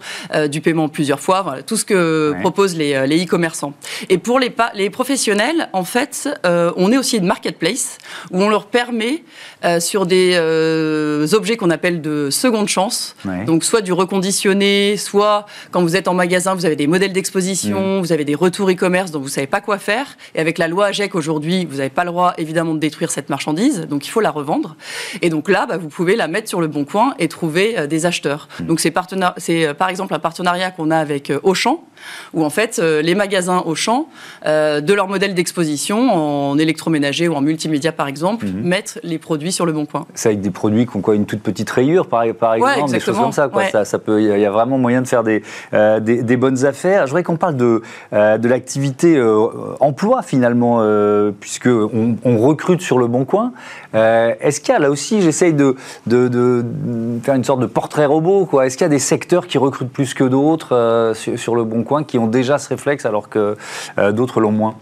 du 0.49 0.61
paiement 0.61 0.89
plusieurs 0.89 1.19
fois, 1.19 1.41
voilà, 1.41 1.63
tout 1.63 1.77
ce 1.77 1.85
que 1.85 2.33
proposent 2.41 2.75
les 2.75 2.93
e-commerçants. 2.93 3.73
Et 4.09 4.17
pour 4.17 4.39
les, 4.39 4.53
les 4.75 4.89
professionnels, 4.89 5.69
en 5.73 5.83
fait, 5.83 6.29
on 6.43 6.91
est 6.91 6.97
aussi 6.97 7.17
une 7.17 7.25
marketplace 7.25 7.97
où 8.31 8.41
on 8.41 8.49
leur 8.49 8.67
permet 8.67 9.23
sur 9.79 10.05
des 10.05 10.37
objets 11.33 11.57
qu'on 11.57 11.69
appelle 11.69 12.01
de 12.01 12.29
seconde 12.29 12.67
chance. 12.67 13.15
Donc 13.45 13.63
soit 13.63 13.81
du 13.81 13.93
reconditionné, 13.93 14.97
soit 14.97 15.45
quand 15.71 15.81
vous 15.81 15.95
êtes 15.95 16.07
en 16.07 16.13
magasin, 16.13 16.55
vous 16.55 16.65
avez 16.65 16.75
des 16.75 16.87
modèles 16.87 17.13
d'exposition, 17.13 17.97
mm. 17.97 18.01
vous 18.01 18.11
avez 18.11 18.25
des 18.25 18.35
retours 18.35 18.69
e-commerce 18.69 19.11
dont 19.11 19.19
vous 19.19 19.27
savez 19.27 19.47
pas 19.47 19.61
quoi 19.61 19.77
faire. 19.77 20.17
Et 20.35 20.39
avec 20.39 20.57
la 20.57 20.67
loi 20.67 20.87
AGEC 20.87 21.15
aujourd'hui, 21.15 21.65
vous 21.65 21.77
n'avez 21.77 21.89
pas 21.89 22.03
le 22.03 22.11
droit 22.11 22.33
évidemment 22.37 22.73
de 22.73 22.79
détruire 22.79 23.11
cette 23.11 23.29
marchandise, 23.29 23.81
donc 23.81 24.05
il 24.05 24.09
faut 24.09 24.21
la 24.21 24.31
revendre. 24.31 24.75
Et 25.21 25.29
donc 25.29 25.49
là, 25.49 25.65
bah, 25.65 25.77
vous 25.77 25.89
pouvez 25.89 26.15
la 26.15 26.27
mettre 26.27 26.49
sur 26.49 26.61
le 26.61 26.67
bon 26.67 26.85
coin 26.85 27.13
et 27.19 27.27
trouver 27.27 27.87
des 27.87 28.05
acheteurs. 28.05 28.47
Mm. 28.59 28.65
Donc 28.65 28.79
c'est 28.79 28.91
par 28.91 29.89
exemple 29.89 30.13
un 30.13 30.19
partenariat 30.19 30.71
qu'on 30.71 30.91
a 30.91 30.97
avec 30.97 31.31
Auchan 31.43 31.83
où 32.33 32.43
en 32.43 32.49
fait 32.49 32.79
euh, 32.79 33.01
les 33.01 33.15
magasins 33.15 33.63
Auchan, 33.65 34.07
euh, 34.45 34.81
de 34.81 34.93
leur 34.93 35.07
modèle 35.07 35.33
d'exposition 35.33 36.13
en 36.13 36.57
électroménager 36.57 37.27
ou 37.27 37.35
en 37.35 37.41
multimédia 37.41 37.91
par 37.91 38.07
exemple, 38.07 38.45
mhm. 38.45 38.61
mettent 38.61 38.99
les 39.03 39.17
produits 39.17 39.51
sur 39.53 39.65
le 39.65 39.71
bon 39.71 39.85
coin. 39.85 40.05
C'est 40.13 40.29
avec 40.29 40.41
des 40.41 40.49
produits 40.49 40.85
qui 40.85 40.97
ont 40.97 41.01
quoi 41.01 41.15
une 41.15 41.25
toute 41.25 41.41
petite 41.41 41.69
rayure 41.69 42.07
par, 42.07 42.23
par 42.39 42.55
exemple, 42.55 42.91
des 42.91 42.99
choses 42.99 43.17
comme 43.17 43.31
ça. 43.31 43.49
ça, 43.85 43.99
peut, 43.99 44.21
il 44.21 44.39
y, 44.39 44.45
a 44.45 44.51
vraiment 44.51 44.77
moyen 44.77 45.01
de 45.01 45.07
faire 45.07 45.23
des, 45.23 45.43
euh, 45.73 45.99
des, 45.99 46.37
bonnes 46.37 46.65
affaires. 46.65 47.05
Je 47.05 47.11
voudrais 47.11 47.23
qu'on 47.23 47.37
parle 47.37 47.55
de, 47.55 47.81
de 48.11 48.47
l'activité 48.47 49.21
emploi 49.79 50.21
finalement, 50.21 50.81
puisque 51.39 51.67
on, 51.67 52.37
recrute 52.37 52.81
sur 52.81 52.97
le 52.97 53.07
bon 53.07 53.25
coin. 53.25 53.53
Est-ce 53.93 54.59
qu'il 54.59 54.73
y 54.73 54.75
a 54.75 54.79
là 54.79 54.89
aussi, 54.89 55.21
j'essaye 55.21 55.53
de, 55.53 55.75
de, 56.07 56.27
de, 56.27 56.65
faire 57.23 57.35
une 57.35 57.43
sorte 57.43 57.59
de 57.61 57.65
portrait 57.65 58.05
robot, 58.05 58.45
quoi. 58.45 58.65
Est-ce 58.65 58.77
qu'il 58.77 58.85
y 58.85 58.87
a 58.87 58.89
des 58.89 58.99
secteurs 58.99 59.47
qui 59.47 59.57
recrutent 59.57 59.91
plus 59.91 60.13
que 60.13 60.23
d'autres 60.23 61.13
sur, 61.15 61.37
sur 61.39 61.55
le 61.55 61.63
bon 61.63 61.83
coin 61.83 62.03
qui 62.03 62.17
ont 62.17 62.27
déjà 62.27 62.57
ce 62.57 62.69
réflexe 62.69 63.05
alors 63.05 63.29
que 63.29 63.55
euh, 63.97 64.11
d'autres 64.11 64.41
l'ont 64.41 64.51
moins? 64.51 64.75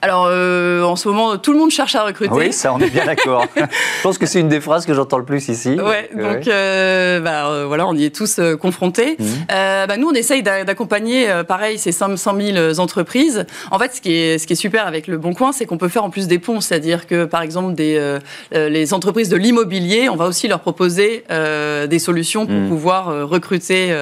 Alors, 0.00 0.26
euh, 0.28 0.82
en 0.82 0.96
ce 0.96 1.08
moment, 1.08 1.36
tout 1.36 1.52
le 1.52 1.58
monde 1.58 1.70
cherche 1.70 1.94
à 1.94 2.04
recruter. 2.04 2.34
Oui, 2.34 2.52
ça, 2.52 2.72
on 2.72 2.78
est 2.78 2.90
bien 2.90 3.04
d'accord. 3.04 3.46
Je 3.56 4.02
pense 4.02 4.18
que 4.18 4.26
c'est 4.26 4.40
une 4.40 4.48
des 4.48 4.60
phrases 4.60 4.86
que 4.86 4.94
j'entends 4.94 5.18
le 5.18 5.24
plus 5.24 5.48
ici. 5.48 5.78
Ouais, 5.78 6.08
donc 6.14 6.48
euh, 6.48 7.20
bah, 7.20 7.64
voilà, 7.66 7.86
on 7.86 7.94
y 7.94 8.04
est 8.04 8.14
tous 8.14 8.40
confrontés. 8.60 9.16
Mhm. 9.18 9.26
bah, 9.48 9.96
nous, 9.96 10.08
on 10.08 10.14
essaye 10.14 10.42
d'accompagner, 10.42 11.28
pareil, 11.46 11.78
ces 11.78 11.92
500 11.92 12.34
000 12.54 12.80
entreprises. 12.80 13.44
En 13.70 13.78
fait, 13.78 13.94
ce 13.94 14.00
qui 14.00 14.12
est, 14.12 14.38
ce 14.38 14.46
qui 14.46 14.54
est 14.54 14.56
super 14.56 14.86
avec 14.86 15.06
le 15.06 15.18
Bon 15.18 15.34
Coin, 15.34 15.52
c'est 15.52 15.66
qu'on 15.66 15.78
peut 15.78 15.88
faire 15.88 16.04
en 16.04 16.10
plus 16.10 16.26
des 16.26 16.38
ponts. 16.38 16.60
C'est-à-dire 16.60 17.06
que, 17.06 17.24
par 17.24 17.42
exemple, 17.42 17.74
des, 17.74 18.18
les 18.52 18.94
entreprises 18.94 19.28
de 19.28 19.36
l'immobilier, 19.36 20.08
on 20.08 20.16
va 20.16 20.26
aussi 20.26 20.48
leur 20.48 20.60
proposer 20.60 21.24
des 21.28 21.98
solutions 21.98 22.46
pour 22.46 22.54
mhm. 22.54 22.68
pouvoir 22.68 23.28
recruter 23.28 23.94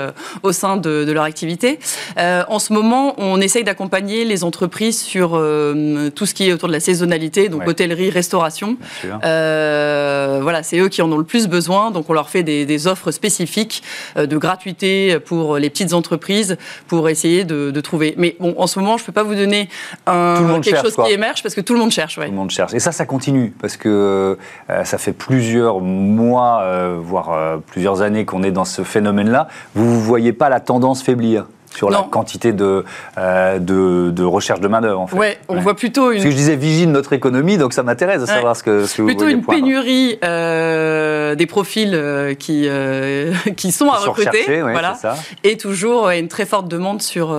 au 0.42 0.52
sein 0.52 0.76
de, 0.76 1.04
de 1.04 1.12
leur 1.12 1.24
activité. 1.24 1.78
en 2.16 2.58
ce 2.58 2.72
moment, 2.72 3.14
on 3.18 3.40
essaye 3.40 3.64
d'accompagner 3.64 4.24
les 4.24 4.44
entreprises 4.44 5.00
sur 5.00 5.36
euh, 5.60 6.10
tout 6.10 6.26
ce 6.26 6.34
qui 6.34 6.48
est 6.48 6.52
autour 6.52 6.68
de 6.68 6.72
la 6.72 6.80
saisonnalité, 6.80 7.48
donc 7.48 7.66
hôtellerie, 7.66 8.10
restauration. 8.10 8.76
Euh, 9.24 10.40
voilà, 10.42 10.62
c'est 10.62 10.78
eux 10.78 10.88
qui 10.88 11.02
en 11.02 11.10
ont 11.12 11.18
le 11.18 11.24
plus 11.24 11.48
besoin, 11.48 11.90
donc 11.90 12.08
on 12.08 12.12
leur 12.12 12.28
fait 12.30 12.42
des, 12.42 12.86
offres 12.86 13.10
spécifiques 13.10 13.82
euh, 14.16 14.26
de 14.26 14.38
gratuité 14.38 15.18
pour 15.20 15.58
les 15.58 15.68
petites 15.68 15.92
entreprises 15.92 16.56
pour 16.88 17.08
essayer 17.08 17.44
de, 17.44 17.80
trouver. 17.80 18.14
Mais 18.16 18.36
bon, 18.40 18.54
en 18.56 18.66
ce 18.66 18.78
moment, 18.78 18.96
je 18.96 19.02
ne 19.02 19.06
peux 19.06 19.12
pas 19.12 19.22
vous 19.22 19.34
donner 19.34 19.68
un, 20.06 20.60
quelque 20.60 20.80
chose 20.80 20.96
qui 20.96 21.12
émerge 21.12 21.42
parce 21.42 21.54
que 21.54 21.60
tout 21.60 21.74
le 21.74 21.80
monde 21.80 21.90
cherche. 21.90 22.14
Tout 22.14 22.20
le 22.22 22.30
monde 22.30 22.50
cherche. 22.50 22.74
Et 22.74 22.78
ça, 22.78 22.92
ça 22.92 23.06
continue 23.06 23.52
parce 23.60 23.76
que 23.76 24.38
ça 24.84 24.98
fait 24.98 25.12
plusieurs 25.12 25.80
mois, 25.80 26.98
voire 26.98 27.60
plusieurs 27.66 28.02
années 28.02 28.24
qu'on 28.24 28.42
est 28.42 28.50
dans 28.50 28.64
ce 28.64 28.82
phénomène-là. 28.82 29.48
Vous 29.74 29.84
ne 29.84 30.00
voyez 30.00 30.32
pas 30.32 30.48
la 30.48 30.60
tendance 30.60 31.02
faiblir? 31.02 31.46
Sur 31.74 31.90
la 31.90 32.06
quantité 32.10 32.52
de, 32.52 32.84
euh, 33.18 33.58
de, 33.58 34.10
de, 34.10 34.24
recherche 34.24 34.60
de 34.60 34.68
main-d'œuvre. 34.68 35.00
En 35.00 35.06
fait. 35.06 35.16
Ouais, 35.16 35.38
on 35.48 35.60
voit 35.60 35.74
plutôt 35.74 36.10
une. 36.10 36.16
Parce 36.16 36.24
que 36.24 36.30
je 36.30 36.36
disais 36.36 36.56
vigile 36.56 36.90
notre 36.90 37.12
économie, 37.12 37.58
donc 37.58 37.72
ça 37.72 37.82
m'intéresse 37.82 38.20
de 38.20 38.26
savoir 38.26 38.56
ce 38.56 38.62
que, 38.62 38.86
ce 38.86 38.96
que 38.96 39.02
plutôt 39.02 39.28
une 39.28 39.42
pénurie 39.42 40.18
euh, 40.24 41.34
des 41.34 41.46
profils 41.46 41.92
euh, 41.94 42.34
qui, 42.34 42.64
euh, 42.66 43.32
qui 43.56 43.72
sont 43.72 43.90
à 43.90 43.98
recruter. 43.98 44.60
voilà. 44.62 44.94
Ça. 44.94 45.16
Et 45.44 45.56
toujours 45.56 46.10
une 46.10 46.28
très 46.28 46.46
forte 46.46 46.68
demande 46.68 47.02
sur, 47.02 47.36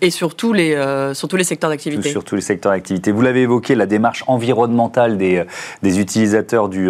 et 0.00 0.10
sur 0.10 0.34
tous, 0.34 0.52
les, 0.52 0.74
sur 1.14 1.28
tous 1.28 1.36
les 1.36 1.44
secteurs 1.44 1.70
d'activité. 1.70 2.10
Sur 2.10 2.24
tous 2.24 2.34
les 2.34 2.40
secteurs 2.40 2.72
d'activité. 2.72 3.12
Vous 3.12 3.22
l'avez 3.22 3.42
évoqué, 3.42 3.74
la 3.74 3.86
démarche 3.86 4.24
environnementale 4.26 5.16
des, 5.16 5.44
des 5.82 6.00
utilisateurs 6.00 6.68
du, 6.68 6.88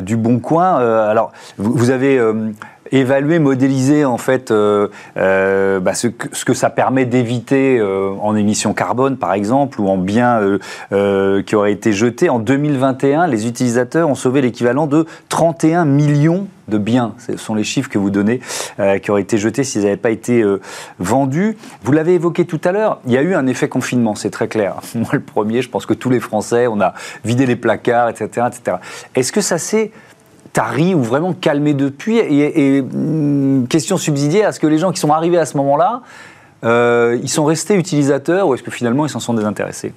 du 0.00 0.16
Bon 0.16 0.38
Coin. 0.38 0.76
alors, 0.76 1.32
vous, 1.58 1.72
vous 1.74 1.90
avez 1.90 2.20
évaluer, 2.92 3.38
modéliser 3.38 4.04
en 4.04 4.18
fait 4.18 4.50
euh, 4.50 4.88
euh, 5.16 5.80
bah, 5.80 5.94
ce, 5.94 6.08
que, 6.08 6.54
ça 6.54 6.70
permet 6.70 7.04
d'éviter 7.04 7.78
euh, 7.78 8.10
en 8.20 8.36
émissions 8.36 8.74
carbone 8.74 9.16
par 9.16 9.32
exemple 9.32 9.80
ou 9.80 9.88
en 9.88 9.96
biens 9.96 10.40
qui 11.46 11.56
auraient 11.56 11.72
été 11.72 11.92
jetés. 11.92 12.30
En 12.30 12.38
2021, 12.38 13.26
les 13.26 13.46
utilisateurs 13.46 14.08
ont 14.08 14.14
sauvé 14.14 14.40
l'équivalent 14.40 14.86
de 14.86 15.06
31 15.28 15.84
millions 15.84 16.46
de 16.68 16.78
biens. 16.78 17.14
Ce 17.18 17.36
sont 17.36 17.54
les 17.54 17.64
chiffres 17.64 17.88
que 17.88 17.98
vous 17.98 18.10
donnez 18.10 18.40
qui 19.02 19.10
auraient 19.10 19.22
été 19.22 19.38
jetés 19.38 19.64
s'ils 19.64 19.82
n'avaient 19.82 19.96
pas 19.96 20.10
été 20.10 20.44
vendus. 20.98 21.56
Vous 21.82 21.92
l'avez 21.92 22.14
évoqué 22.14 22.44
tout 22.44 22.60
à 22.64 22.72
l'heure, 22.72 23.00
il 23.06 23.12
y 23.12 23.16
a 23.16 23.22
eu 23.22 23.34
un 23.34 23.46
effet 23.46 23.68
confinement, 23.68 24.14
c'est 24.14 24.30
très 24.30 24.48
clair. 24.48 24.76
Moi 24.94 25.10
le 25.12 25.20
premier, 25.20 25.62
je 25.62 25.70
pense 25.70 25.86
que 25.86 25.94
tous 25.94 26.10
les 26.10 26.20
Français, 26.20 26.66
on 26.66 26.80
a 26.80 26.94
vidé 27.24 27.46
les 27.46 27.56
placards, 27.56 28.08
etc. 28.08 28.46
etc. 28.48 28.76
Est-ce 29.14 29.32
que 29.32 29.40
ça 29.40 29.58
s'est 29.58 29.92
tari 30.52 30.94
ou 30.94 31.02
vraiment 31.02 31.32
calmé 31.32 31.74
depuis 31.74 32.18
Et, 32.18 32.82
hmm, 32.82 33.66
question 33.68 33.96
subsidiaire, 33.96 34.48
est-ce 34.48 34.60
que 34.60 34.66
les 34.66 34.78
gens 34.78 34.92
qui 34.92 35.00
sont 35.00 35.12
arrivés 35.12 35.38
à 35.38 35.46
ce 35.46 35.56
moment-là, 35.56 36.02
euh, 36.64 37.18
ils 37.22 37.28
sont 37.28 37.44
restés 37.44 37.74
utilisateurs 37.74 38.48
ou 38.48 38.54
est-ce 38.54 38.62
que 38.62 38.70
finalement 38.70 39.06
ils 39.06 39.10
s'en 39.10 39.20
sont 39.20 39.34
désintéressés? 39.34 39.92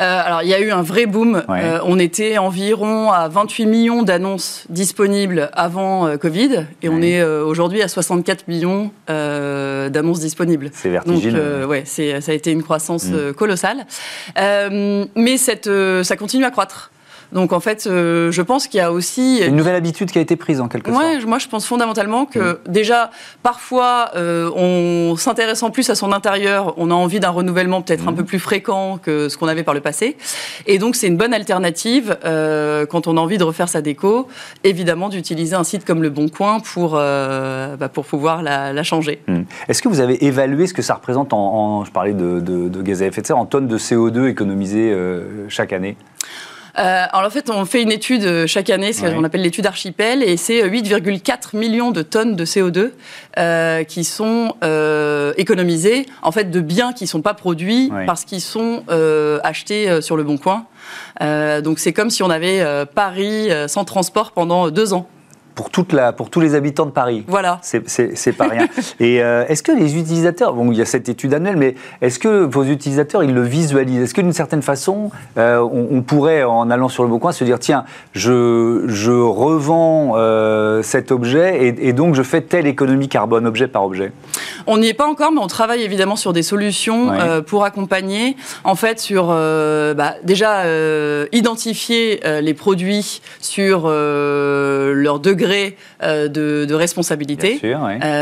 Euh, 0.00 0.22
alors, 0.24 0.42
il 0.42 0.48
y 0.48 0.54
a 0.54 0.60
eu 0.60 0.70
un 0.70 0.80
vrai 0.80 1.04
boom. 1.04 1.42
Euh, 1.50 1.78
on 1.84 1.98
était 1.98 2.38
environ 2.38 3.10
à 3.10 3.28
28 3.28 3.66
millions 3.66 4.02
d'annonces 4.02 4.64
disponibles 4.70 5.50
avant 5.52 6.16
Covid, 6.16 6.66
et 6.82 6.88
on 6.88 7.02
est 7.02 7.22
aujourd'hui 7.22 7.82
à 7.82 7.88
64 7.88 8.48
millions 8.48 8.90
d'annonces 9.08 10.20
disponibles. 10.20 10.70
C'est 10.72 10.88
vertigineux. 10.88 11.60
Donc, 11.62 11.70
ouais, 11.70 11.84
ça 11.84 12.32
a 12.32 12.34
été 12.34 12.50
une 12.50 12.62
croissance 12.62 13.08
mm. 13.08 13.34
colossale. 13.34 13.84
mais 14.36 15.36
cette, 15.36 15.68
ça 16.02 16.16
continue 16.16 16.44
à 16.44 16.50
croître. 16.50 16.91
Donc 17.32 17.52
en 17.52 17.60
fait, 17.60 17.86
euh, 17.86 18.30
je 18.30 18.42
pense 18.42 18.66
qu'il 18.66 18.78
y 18.78 18.82
a 18.82 18.92
aussi 18.92 19.38
une 19.38 19.56
nouvelle 19.56 19.74
habitude 19.74 20.10
qui 20.10 20.18
a 20.18 20.20
été 20.20 20.36
prise 20.36 20.60
en 20.60 20.68
quelque 20.68 20.92
sorte. 20.92 21.02
Ouais, 21.02 21.24
moi 21.24 21.38
je 21.38 21.48
pense 21.48 21.66
fondamentalement 21.66 22.26
que 22.26 22.52
mm. 22.52 22.58
déjà 22.68 23.10
parfois 23.42 24.10
euh, 24.16 24.50
on 24.54 25.16
s'intéressant 25.16 25.70
plus 25.70 25.88
à 25.88 25.94
son 25.94 26.12
intérieur, 26.12 26.74
on 26.76 26.90
a 26.90 26.94
envie 26.94 27.20
d'un 27.20 27.30
renouvellement 27.30 27.80
peut-être 27.80 28.06
un 28.06 28.12
mm. 28.12 28.16
peu 28.16 28.24
plus 28.24 28.38
fréquent 28.38 28.98
que 28.98 29.28
ce 29.30 29.38
qu'on 29.38 29.48
avait 29.48 29.62
par 29.62 29.72
le 29.72 29.80
passé, 29.80 30.16
et 30.66 30.78
donc 30.78 30.94
c'est 30.94 31.06
une 31.06 31.16
bonne 31.16 31.32
alternative 31.32 32.18
euh, 32.24 32.84
quand 32.84 33.06
on 33.06 33.16
a 33.16 33.20
envie 33.20 33.38
de 33.38 33.44
refaire 33.44 33.68
sa 33.68 33.80
déco, 33.80 34.28
évidemment 34.62 35.08
d'utiliser 35.08 35.54
un 35.54 35.64
site 35.64 35.86
comme 35.86 36.02
le 36.02 36.10
Bon 36.10 36.28
Coin 36.28 36.60
pour 36.60 36.92
bah, 36.92 37.88
pour 37.92 38.04
pouvoir 38.04 38.42
la, 38.42 38.82
changer. 38.82 39.22
Mm. 39.28 39.42
Est-ce 39.68 39.80
que 39.80 39.88
vous 39.88 40.00
avez 40.00 40.24
évalué 40.24 40.66
ce 40.66 40.74
que 40.74 40.82
ça 40.82 40.94
représente 40.94 41.32
en, 41.32 41.84
je 41.84 41.92
parlais 41.92 42.12
de, 42.12 42.40
de, 42.40 42.82
gaz 42.82 43.02
à 43.02 43.06
effet 43.06 43.22
de 43.22 43.26
serre 43.26 43.38
en 43.38 43.46
tonnes 43.46 43.68
de 43.68 43.78
CO2 43.78 44.26
économisées 44.26 44.94
chaque 45.48 45.72
année? 45.72 45.96
Euh, 46.78 47.04
alors 47.12 47.26
en 47.26 47.30
fait, 47.30 47.50
on 47.50 47.64
fait 47.64 47.82
une 47.82 47.92
étude 47.92 48.24
euh, 48.24 48.46
chaque 48.46 48.70
année, 48.70 48.92
ce 48.92 49.02
qu'on 49.02 49.24
appelle 49.24 49.42
l'étude 49.42 49.66
Archipel, 49.66 50.22
et 50.22 50.36
c'est 50.36 50.66
8,4 50.66 51.54
euh, 51.54 51.58
millions 51.58 51.90
de 51.90 52.02
tonnes 52.02 52.34
de 52.34 52.44
CO2 52.44 52.90
euh, 53.38 53.84
qui 53.84 54.04
sont 54.04 54.54
euh, 54.64 55.34
économisées, 55.36 56.06
en 56.22 56.32
fait, 56.32 56.50
de 56.50 56.60
biens 56.60 56.92
qui 56.92 57.04
ne 57.04 57.08
sont 57.08 57.22
pas 57.22 57.34
produits 57.34 57.90
parce 58.06 58.24
qu'ils 58.24 58.40
sont 58.40 58.84
euh, 58.90 59.38
achetés 59.44 60.00
sur 60.00 60.16
le 60.16 60.22
bon 60.22 60.38
coin. 60.38 60.66
donc 61.20 61.78
c'est 61.78 61.92
comme 61.92 62.10
si 62.10 62.22
on 62.22 62.30
avait 62.30 62.64
Paris 62.94 63.50
sans 63.68 63.84
transport 63.84 64.32
pendant 64.32 64.70
deux 64.70 64.94
ans 64.94 65.08
pour, 65.54 65.70
toute 65.70 65.92
la, 65.92 66.12
pour 66.12 66.30
tous 66.30 66.40
les 66.40 66.54
habitants 66.54 66.86
de 66.86 66.90
Paris. 66.90 67.24
Voilà. 67.26 67.60
C'est 67.62 68.36
pas 68.36 68.48
rien. 68.48 68.66
Et 69.00 69.22
euh, 69.22 69.44
est-ce 69.48 69.62
que 69.62 69.72
les 69.72 69.96
utilisateurs, 69.96 70.54
bon, 70.54 70.72
il 70.72 70.78
y 70.78 70.82
a 70.82 70.86
cette 70.86 71.08
étude 71.08 71.34
annuelle, 71.34 71.56
mais 71.56 71.74
est-ce 72.00 72.18
que 72.18 72.44
vos 72.44 72.64
utilisateurs, 72.64 73.22
ils 73.22 73.34
le 73.34 73.42
visualisent? 73.42 74.02
Est-ce 74.02 74.14
que 74.14 74.20
d'une 74.20 74.32
certaine 74.32 74.62
façon, 74.62 75.10
euh, 75.38 75.60
on, 75.60 76.02
pourrait, 76.02 76.42
en 76.44 76.70
allant 76.70 76.88
sur 76.88 77.02
le 77.02 77.08
Bon 77.08 77.18
Coin, 77.18 77.32
se 77.32 77.44
dire, 77.44 77.58
tiens, 77.58 77.84
je, 78.12 78.84
je 78.86 79.12
revends 79.12 80.14
euh, 80.16 80.82
cet 80.82 81.12
objet 81.12 81.76
et, 81.80 81.92
donc 81.92 82.14
je 82.14 82.22
fais 82.22 82.40
telle 82.40 82.66
économie 82.66 83.08
carbone, 83.08 83.46
objet 83.46 83.68
par 83.68 83.84
objet? 83.84 84.12
On 84.66 84.78
n'y 84.78 84.88
est 84.88 84.94
pas 84.94 85.06
encore, 85.06 85.32
mais 85.32 85.40
on 85.40 85.46
travaille 85.46 85.82
évidemment 85.82 86.16
sur 86.16 86.32
des 86.32 86.42
solutions 86.42 87.12
pour 87.46 87.64
accompagner, 87.64 88.36
en 88.64 88.74
fait, 88.74 88.98
sur, 89.00 89.26
bah, 89.26 90.14
déjà, 90.22 90.64
identifier 91.32 92.20
les 92.40 92.54
produits 92.54 93.20
sur 93.40 93.88
leur 93.88 95.18
degré 95.20 95.41
degré 95.42 95.76
de, 96.02 96.74
responsabilité. 96.74 97.60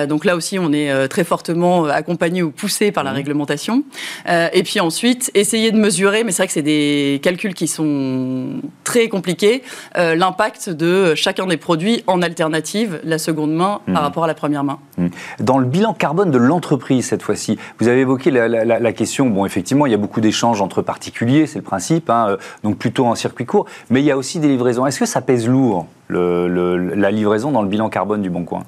donc 0.08 0.24
là 0.24 0.36
aussi, 0.36 0.58
on 0.58 0.72
est 0.72 1.08
très 1.08 1.24
fortement 1.24 1.84
accompagné 1.84 2.42
ou 2.42 2.50
poussé 2.50 2.92
par 2.92 3.04
la 3.04 3.12
mmh. 3.12 3.14
réglementation. 3.14 3.84
et 4.28 4.62
puis 4.62 4.80
ensuite, 4.80 5.30
essayer 5.34 5.70
de 5.70 5.78
mesurer, 5.78 6.24
mais 6.24 6.32
c'est 6.32 6.42
vrai 6.42 6.46
que 6.46 6.52
c'est 6.52 6.62
des 6.62 7.20
calculs 7.22 7.54
qui 7.54 7.68
sont 7.68 8.60
très 8.84 9.08
compliqués, 9.08 9.62
l'impact 9.96 10.70
de 10.70 11.14
chacun 11.14 11.46
des 11.46 11.56
produits 11.56 12.02
en 12.06 12.22
alternative, 12.22 13.00
la 13.04 13.18
seconde 13.18 13.52
main 13.54 13.80
par 13.86 13.94
mmh. 13.94 14.04
rapport 14.04 14.24
à 14.24 14.26
la 14.26 14.34
première 14.34 14.64
main. 14.64 14.78
Mmh. 14.98 15.06
Dans 15.40 15.58
le 15.58 15.66
bilan 15.66 15.94
carbone 15.94 16.30
de 16.30 16.38
l'entreprise 16.38 17.06
cette 17.06 17.22
fois-ci, 17.22 17.58
vous 17.78 17.88
avez 17.88 18.00
évoqué 18.00 18.30
la, 18.30 18.92
question, 18.92 19.26
bon 19.28 19.46
effectivement 19.46 19.86
il 19.86 19.92
y 19.92 19.94
a 19.94 19.98
beaucoup 19.98 20.20
d'échanges 20.20 20.60
entre 20.60 20.82
particuliers, 20.82 21.46
c'est 21.46 21.58
le 21.58 21.64
principe, 21.64 22.10
hein, 22.10 22.36
donc 22.64 22.76
plutôt 22.78 23.06
en 23.06 23.14
circuit 23.14 23.46
court, 23.46 23.66
mais 23.90 24.00
il 24.00 24.04
y 24.04 24.10
a 24.10 24.16
aussi 24.16 24.40
des 24.40 24.48
livraisons. 24.48 24.86
Est-ce 24.86 24.98
que 24.98 25.06
ça 25.06 25.20
pèse 25.20 25.48
lourd, 25.48 25.86
la 26.10 27.10
livraison 27.10 27.50
dans 27.50 27.62
le 27.62 27.68
bilan 27.68 27.88
carbone 27.88 28.22
du 28.22 28.30
Bon 28.30 28.44
Coin 28.44 28.64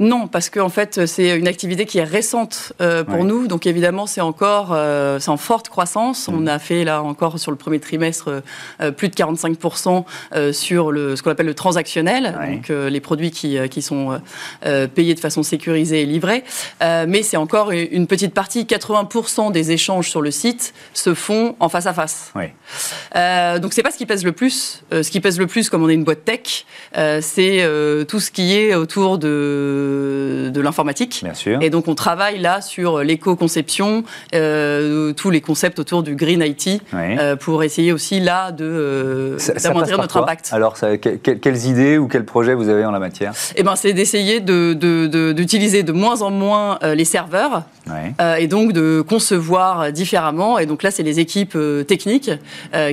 non, 0.00 0.28
parce 0.28 0.48
qu'en 0.48 0.70
fait, 0.70 1.04
c'est 1.04 1.36
une 1.36 1.46
activité 1.46 1.84
qui 1.84 1.98
est 1.98 2.04
récente 2.04 2.72
euh, 2.80 3.04
pour 3.04 3.22
nous. 3.22 3.46
Donc 3.46 3.66
évidemment, 3.66 4.06
c'est 4.06 4.22
encore 4.22 4.70
euh, 4.72 5.18
c'est 5.20 5.28
en 5.28 5.36
forte 5.36 5.68
croissance. 5.68 6.26
Mm. 6.26 6.34
On 6.34 6.46
a 6.46 6.58
fait 6.58 6.84
là 6.84 7.02
encore 7.02 7.38
sur 7.38 7.50
le 7.50 7.58
premier 7.58 7.80
trimestre 7.80 8.42
euh, 8.80 8.90
plus 8.92 9.10
de 9.10 9.14
45% 9.14 10.04
sur 10.52 10.90
le, 10.90 11.16
ce 11.16 11.22
qu'on 11.22 11.30
appelle 11.30 11.46
le 11.46 11.54
transactionnel, 11.54 12.38
donc 12.50 12.68
les 12.68 13.00
produits 13.00 13.30
qui, 13.30 13.58
qui 13.68 13.82
sont 13.82 14.20
payés 14.94 15.14
de 15.14 15.20
façon 15.20 15.42
sécurisée 15.42 16.02
et 16.02 16.06
livrés. 16.06 16.44
mais 16.80 17.22
c'est 17.22 17.36
encore 17.36 17.70
une 17.70 18.06
petite 18.06 18.32
partie. 18.32 18.64
80% 18.64 19.52
des 19.52 19.72
échanges 19.72 20.08
sur 20.08 20.22
le 20.22 20.30
site 20.30 20.72
se 20.94 21.12
font 21.12 21.56
en 21.60 21.68
face 21.68 21.86
à 21.86 21.92
face. 21.92 22.32
Oui. 22.34 22.46
donc 23.60 23.74
c'est 23.74 23.82
pas 23.82 23.90
ce 23.90 23.98
qui 23.98 24.06
pèse 24.06 24.24
le 24.24 24.32
plus. 24.32 24.82
ce 24.90 25.10
qui 25.10 25.20
pèse 25.20 25.38
le 25.38 25.46
plus, 25.46 25.68
comme 25.68 25.82
on 25.82 25.88
est 25.88 25.94
une 25.94 26.04
boîte 26.04 26.24
tech, 26.24 26.64
c'est 27.20 27.68
tout 28.08 28.20
ce 28.20 28.30
qui 28.30 28.56
est 28.56 28.74
autour 28.74 29.18
de 29.18 29.89
de, 29.90 30.60
l'informatique. 30.60 31.24
Et 31.60 31.70
donc 31.70 31.88
on 31.88 31.94
travaille 31.94 32.38
là 32.38 32.60
sur 32.60 32.98
l'éco-conception, 32.98 34.04
euh, 34.34 35.12
tous 35.12 35.30
les 35.30 35.40
concepts 35.40 35.78
autour 35.78 36.02
du 36.02 36.14
green 36.14 36.42
IT, 36.42 36.82
euh, 36.94 37.36
pour 37.36 37.62
essayer 37.62 37.92
aussi 37.92 38.20
là 38.20 38.52
de 38.52 38.64
euh, 38.64 39.38
d'amoindrir 39.62 39.98
notre 39.98 40.18
impact. 40.18 40.50
Alors 40.52 40.76
quelles 41.00 41.66
idées 41.66 41.98
ou 41.98 42.08
quels 42.08 42.24
projets 42.24 42.54
vous 42.54 42.68
avez 42.68 42.84
en 42.84 42.90
la 42.90 42.98
matière 42.98 43.32
Eh 43.56 43.62
ben 43.62 43.76
c'est 43.76 43.92
d'essayer 43.92 44.40
d'utiliser 44.40 45.82
de, 45.82 45.92
moins 45.92 46.22
en 46.22 46.30
moins 46.30 46.78
les 46.82 47.04
serveurs 47.04 47.62
et 48.38 48.46
donc 48.46 48.72
de 48.72 49.02
concevoir 49.06 49.92
différemment. 49.92 50.58
Et 50.58 50.66
donc 50.66 50.82
là 50.82 50.90
c'est 50.90 51.02
les 51.02 51.20
équipes 51.20 51.56
techniques 51.86 52.30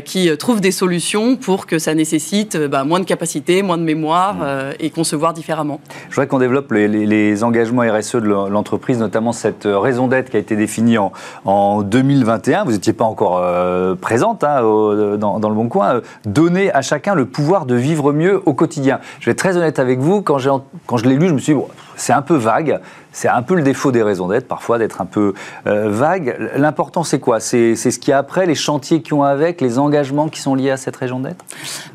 qui 0.06 0.36
trouvent 0.38 0.62
des 0.62 0.72
solutions 0.72 1.36
pour 1.36 1.66
que 1.66 1.80
ça 1.80 1.94
nécessite 1.94 2.58
bah, 2.58 2.84
moins 2.84 3.00
de 3.00 3.06
capacité, 3.06 3.62
moins 3.62 3.78
de 3.78 3.84
mémoire 3.84 4.36
mmh. 4.36 4.74
et 4.80 4.90
concevoir 4.90 5.34
différemment. 5.34 5.80
Je 6.10 6.16
voudrais 6.16 6.28
qu'on 6.28 6.40
développe 6.40 6.72
les 6.72 6.87
les, 6.88 7.44
engagements 7.44 7.84
RSE 7.84 8.16
de 8.16 8.28
l'entreprise, 8.50 9.00
notamment 9.00 9.32
cette 9.32 9.66
euh, 9.66 9.78
raison 9.78 10.08
d'être 10.08 10.30
qui 10.30 10.38
a 10.38 10.40
été 10.40 10.56
définie 10.56 10.98
en, 10.98 11.82
2021. 11.82 12.64
Vous 12.64 12.72
n'étiez 12.72 12.94
pas 12.94 13.06
encore 13.06 13.40
euh, 13.42 13.96
présente 13.96 14.44
hein, 14.44 14.62
dans, 14.62 15.50
le 15.50 15.56
Bon 15.56 15.68
Coin. 15.68 15.96
Euh, 15.96 16.02
donner 16.26 16.72
à 16.74 16.82
chacun 16.82 17.16
le 17.16 17.26
pouvoir 17.26 17.66
de 17.66 17.76
vivre 17.76 18.14
mieux 18.14 18.42
au 18.46 18.54
quotidien. 18.54 19.00
Je 19.20 19.26
vais 19.26 19.32
être 19.32 19.38
très 19.38 19.58
honnête 19.58 19.80
avec 19.80 20.00
vous. 20.00 20.22
Quand, 20.22 20.38
quand 20.86 20.98
je 20.98 21.06
l'ai 21.06 21.16
lu, 21.16 21.28
je 21.28 21.34
me 21.34 21.40
suis 21.40 21.54
dit, 21.54 21.62
c'est 21.96 22.14
un 22.14 22.22
peu 22.22 22.36
vague. 22.36 22.80
C'est 23.18 23.30
un 23.30 23.42
peu 23.42 23.56
le 23.56 23.64
défaut 23.64 23.92
des 23.92 24.04
raisons 24.04 24.28
d'être, 24.28 24.48
parfois, 24.48 24.78
d'être 24.78 25.02
un 25.02 25.08
peu 25.08 25.34
euh, 25.66 25.90
vague. 25.90 26.52
L'important, 26.56 27.04
c'est 27.04 27.18
quoi? 27.18 27.40
C'est 27.40 27.76
ce 27.76 27.98
qu'il 27.98 28.12
y 28.12 28.14
a 28.14 28.20
après, 28.20 28.46
les 28.46 28.54
chantiers 28.54 29.02
qui 29.02 29.12
ont 29.14 29.24
avec, 29.24 29.60
les 29.60 29.80
engagements 29.80 30.30
qui 30.30 30.40
sont 30.40 30.54
liés 30.54 30.70
à 30.70 30.78
cette 30.78 30.96
raison 30.96 31.20
d'être? 31.20 31.44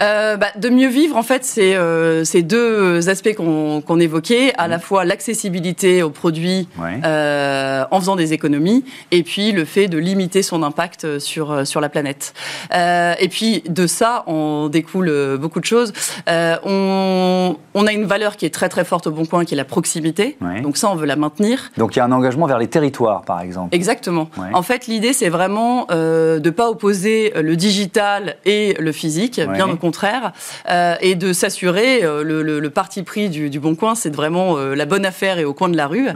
Euh, 0.02 0.36
bah, 0.36 0.48
De 0.56 0.68
mieux 0.68 0.88
vivre, 0.88 1.16
en 1.16 1.22
fait, 1.22 1.44
c'est 1.44 1.76
euh, 1.76 2.24
ces 2.24 2.42
deux 2.42 3.08
aspects 3.08 3.36
qu'on 3.36 4.00
évoquait, 4.00 4.52
à 4.58 4.66
la 4.66 4.78
mmh. 4.78 4.80
fois 4.80 5.04
l'accessibilité 5.04 6.02
aux 6.02 6.10
produits 6.10 6.66
en 6.80 8.00
faisant 8.00 8.16
des 8.16 8.32
économies, 8.32 8.84
et 9.12 9.22
puis 9.22 9.52
le 9.52 9.64
fait 9.64 9.86
de 9.86 9.98
limiter 9.98 10.42
son 10.42 10.64
impact 10.64 11.20
sur, 11.20 11.64
sur 11.64 11.80
la 11.80 11.88
planète. 11.88 12.34
et 12.72 13.28
puis, 13.30 13.62
de 13.68 13.86
ça, 13.86 14.24
on 14.26 14.68
découle 14.68 15.38
beaucoup 15.38 15.60
de 15.60 15.66
choses. 15.66 15.92
On, 16.26 17.56
on, 17.74 17.86
a 17.86 17.92
une 17.92 18.06
valeur 18.06 18.36
qui 18.36 18.44
est 18.44 18.50
très 18.50 18.68
très 18.68 18.84
forte 18.84 19.06
au 19.06 19.12
Bon 19.12 19.24
Coin, 19.24 19.44
qui 19.44 19.54
est 19.54 19.56
la 19.56 19.64
proximité. 19.64 20.36
Donc 20.64 20.76
ça, 20.76 20.90
on 20.90 20.96
veut 20.96 21.11
maintenir. 21.16 21.70
Donc 21.76 21.96
il 21.96 21.98
y 21.98 22.02
a 22.02 22.04
un 22.04 22.12
engagement 22.12 22.46
vers 22.46 22.58
les 22.58 22.68
territoires, 22.68 23.22
par 23.22 23.40
exemple. 23.40 23.74
Exactement. 23.74 24.28
En 24.52 24.62
fait, 24.62 24.86
l'idée, 24.86 25.12
c'est 25.12 25.28
vraiment 25.28 25.86
euh, 25.90 26.38
de 26.38 26.48
ne 26.48 26.54
pas 26.54 26.70
opposer 26.70 27.32
le 27.34 27.56
digital 27.56 28.36
et 28.44 28.74
le 28.78 28.92
physique, 28.92 29.40
bien 29.40 29.68
au 29.68 29.76
contraire, 29.76 30.32
euh, 30.68 30.94
et 31.00 31.14
de 31.14 31.32
s'assurer, 31.32 32.04
euh, 32.04 32.22
le, 32.22 32.70
parti 32.70 33.02
pris 33.02 33.28
du, 33.28 33.60
Bon 33.60 33.74
Coin, 33.74 33.94
c'est 33.94 34.14
vraiment 34.14 34.56
la 34.56 34.86
bonne 34.86 35.04
affaire 35.04 35.38
et 35.38 35.44
au 35.44 35.52
coin 35.52 35.68
de 35.68 35.76
la 35.76 35.86
rue, 35.86 36.08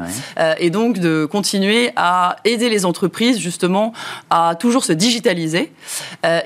et 0.58 0.70
donc 0.70 0.98
de 0.98 1.26
continuer 1.26 1.90
à 1.96 2.36
aider 2.44 2.68
les 2.68 2.84
entreprises, 2.84 3.38
justement, 3.38 3.92
à 4.30 4.54
toujours 4.58 4.84
se 4.84 4.92
digitaliser, 4.92 5.72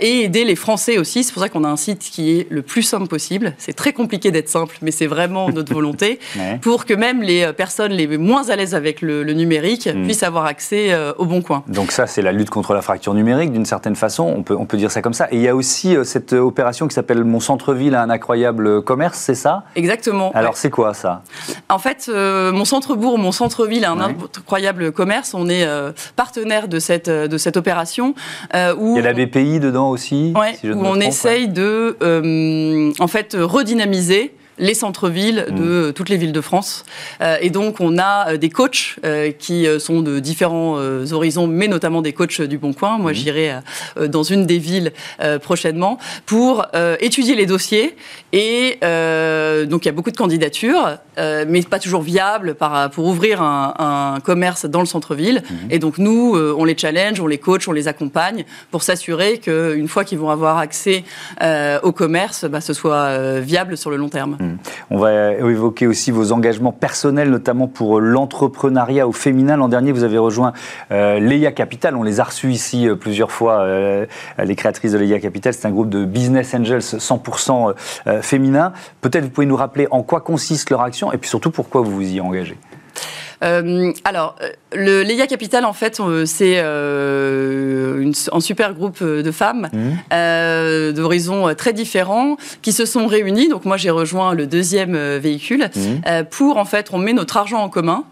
et 0.01 0.23
aider 0.23 0.45
les 0.45 0.57
Français 0.57 0.99
aussi. 0.99 1.25
C'est 1.25 1.33
pour 1.33 1.43
ça 1.43 1.49
qu'on 1.49 1.65
a 1.65 1.69
un 1.69 1.77
site 1.77 2.01
qui 2.01 2.33
est 2.33 2.47
le 2.51 2.63
plus 2.63 2.83
simple 2.83 3.07
possible. 3.07 3.55
C'est 3.59 3.73
très 3.73 3.93
compliqué 3.93 4.31
d'être 4.31 4.49
simple, 4.49 4.77
mais 4.83 4.91
c'est 4.91 5.07
vraiment 5.07 5.49
notre 5.51 5.73
volonté, 5.81 6.19
pour 6.61 6.87
que 6.87 6.95
même 6.95 7.23
les 7.23 7.53
personnes 7.53 7.93
les 7.93 8.19
moins 8.19 8.40
moins 8.41 8.51
à 8.51 8.57
l'aise 8.57 8.75
avec 8.75 9.03
le, 9.03 9.25
numérique 9.31 9.87
hmm. 9.87 10.05
puissent 10.05 10.23
avoir 10.23 10.47
accès 10.47 10.93
euh, 10.93 11.13
au 11.19 11.25
bon 11.25 11.43
coin. 11.43 11.63
Donc 11.69 11.93
ça, 11.93 12.07
c'est 12.07 12.23
la 12.23 12.33
lutte 12.33 12.51
contre 12.51 12.75
la 12.75 12.83
fracture 12.83 13.15
numérique 13.15 13.53
d'une 13.53 13.65
certaine 13.65 13.95
façon, 13.95 14.25
on 14.25 14.43
peut, 14.43 14.57
on 14.59 14.67
peut 14.67 14.77
dire 14.77 14.91
ça 14.91 15.03
comme 15.03 15.15
ça. 15.15 15.29
Et 15.31 15.37
il 15.37 15.43
y 15.43 15.49
a 15.49 15.55
aussi 15.55 15.97
euh, 15.97 16.05
cette 16.05 16.33
opération 16.33 16.89
qui 16.89 16.95
s'appelle 16.95 17.25
Mon 17.25 17.41
centre-ville 17.41 17.95
a 17.95 18.03
un 18.03 18.11
incroyable 18.11 18.83
commerce, 18.83 19.19
c'est 19.19 19.35
ça? 19.35 19.65
Exactement. 19.77 20.33
Alors 20.35 20.57
c'est 20.57 20.71
quoi 20.71 20.95
ça? 20.95 21.23
En 21.69 21.79
fait, 21.79 22.07
euh, 22.09 22.53
Mon 22.53 22.65
centre-bourg, 22.65 23.19
Mon 23.19 23.33
centre-ville 23.33 23.85
a 23.85 23.93
un 23.93 24.01
incroyable 24.01 24.93
commerce. 24.93 25.35
On 25.35 25.49
est 25.49 25.67
partenaire 26.17 26.69
de 26.69 26.79
cette, 26.79 27.09
de 27.09 27.39
cette 27.39 27.57
opération. 27.57 28.15
où 28.79 28.97
il 28.97 28.97
y 28.97 29.07
a 29.07 29.13
la 29.13 29.13
BPI 29.13 29.61
dedans 29.61 29.91
aussi 29.91 30.33
où 30.65 30.87
on 30.87 31.01
essaye 31.01 31.49
de 31.49 31.97
en 32.99 33.07
fait 33.07 33.37
redynamiser 33.39 34.35
les 34.61 34.75
centres-villes 34.75 35.47
de 35.51 35.89
mm. 35.89 35.93
toutes 35.95 36.09
les 36.09 36.17
villes 36.17 36.33
de 36.33 36.41
France. 36.41 36.85
Euh, 37.21 37.37
et 37.41 37.51
donc, 37.51 37.81
on 37.81 37.99
a 37.99 38.33
euh, 38.33 38.37
des 38.37 38.51
coachs 38.51 38.97
euh, 39.05 39.33
qui 39.33 39.67
sont 39.79 40.03
de 40.03 40.21
différents 40.21 40.77
horizons, 41.13 41.47
mais 41.47 41.67
notamment 41.67 42.03
des 42.03 42.13
coachs 42.13 42.43
du 42.43 42.59
Bon 42.59 42.73
Coin. 42.73 42.99
Moi, 42.99 43.13
mm. 43.13 43.15
j'irai 43.15 43.53
dans 44.09 44.23
une 44.23 44.47
des 44.47 44.59
villes 44.59 44.93
prochainement 45.43 45.99
pour 46.27 46.67
étudier 47.01 47.35
les 47.35 47.47
dossiers. 47.47 47.97
Et 48.33 48.79
donc, 49.67 49.85
il 49.85 49.87
y 49.87 49.89
a 49.89 49.93
beaucoup 49.93 50.11
de 50.11 50.17
candidatures, 50.17 50.99
mais 51.17 51.63
pas 51.63 51.79
toujours 51.79 52.03
viables 52.03 52.57
pour 52.93 53.07
ouvrir 53.07 53.43
un, 53.43 54.19
commerce 54.23 54.67
dans 54.67 54.81
le 54.81 54.87
centre-ville. 54.87 55.43
Mm. 55.43 55.55
Et 55.71 55.79
donc, 55.79 55.99
nous, 55.99 56.37
on 56.37 56.65
les 56.65 56.77
challenge, 56.77 57.21
on 57.21 57.27
les 57.27 57.39
coach, 57.39 57.67
on 57.69 57.73
les 57.73 57.89
accompagne 57.89 58.45
pour 58.71 58.83
s'assurer 58.83 59.39
qu'une 59.39 59.89
fois 59.89 60.05
qu'ils 60.05 60.19
vont 60.19 60.31
avoir 60.31 60.59
accès 60.59 61.05
au 61.83 61.93
commerce, 61.93 62.45
bah, 62.45 62.61
ce 62.61 62.75
soit 62.75 63.41
viable 63.41 63.77
sur 63.77 63.91
le 63.91 63.97
long 63.97 64.09
terme. 64.09 64.37
On 64.91 64.99
va 64.99 65.33
évoquer 65.33 65.87
aussi 65.87 66.11
vos 66.11 66.33
engagements 66.33 66.73
personnels, 66.73 67.31
notamment 67.31 67.69
pour 67.69 68.01
l'entrepreneuriat 68.01 69.07
au 69.07 69.13
féminin. 69.13 69.57
L'an 69.57 69.69
dernier, 69.69 69.93
vous 69.93 70.05
avez 70.05 70.19
rejoint 70.19 70.53
euh, 70.91 71.19
Leia 71.19 71.53
Capital. 71.53 71.97
On 71.97 72.03
les 72.03 72.21
a 72.21 72.25
reçus 72.25 72.51
ici 72.51 72.89
euh, 72.89 72.97
plusieurs 72.97 73.31
fois, 73.31 73.61
euh, 73.61 74.07
les 74.39 74.57
créatrices 74.57 74.93
de 74.93 74.99
Leia 74.99 75.21
Capital. 75.21 75.53
C'est 75.53 75.67
un 75.67 75.71
groupe 75.71 75.91
de 75.91 76.05
business 76.05 76.55
angels 76.55 76.81
100% 76.81 77.75
féminin. 78.23 78.73
Peut-être 79.01 79.25
vous 79.25 79.31
pouvez 79.31 79.47
nous 79.47 79.57
rappeler 79.57 79.87
en 79.91 80.03
quoi 80.03 80.21
consiste 80.21 80.71
leur 80.71 80.83
action 80.83 81.13
et 81.13 81.19
puis 81.19 81.29
surtout 81.29 81.51
pourquoi 81.51 81.81
vous 81.83 81.93
vous 81.93 82.15
y 82.15 82.21
engagez. 82.21 82.57
Euh, 83.43 83.93
alors, 84.05 84.37
euh, 84.43 84.51
le 84.73 85.03
Leia 85.03 85.27
Capital, 85.27 85.65
en 85.65 85.73
fait, 85.73 86.01
c'est 86.27 86.57
euh, 86.59 88.13
un 88.33 88.41
super 88.41 88.75
groupe 88.75 89.03
de 89.03 89.31
femmes 89.31 89.69
mmh. 89.73 90.93
d'horizons 90.93 91.55
très 91.55 91.73
différents 91.73 92.37
qui 92.63 92.73
se 92.73 92.85
sont 92.85 93.07
réunis. 93.07 93.49
Donc, 93.49 93.65
moi, 93.65 93.77
j'ai 93.77 93.91
rejoint 93.91 94.35
le 94.35 94.47
deuxième 94.47 94.97
véhicule 95.17 95.71
mmh. 95.75 96.25
pour, 96.31 96.57
en 96.59 96.65
fait, 96.65 96.89
on 96.93 96.99
met 96.99 97.13
notre 97.13 97.37
argent 97.37 97.61
en 97.61 97.69
commun 97.69 98.05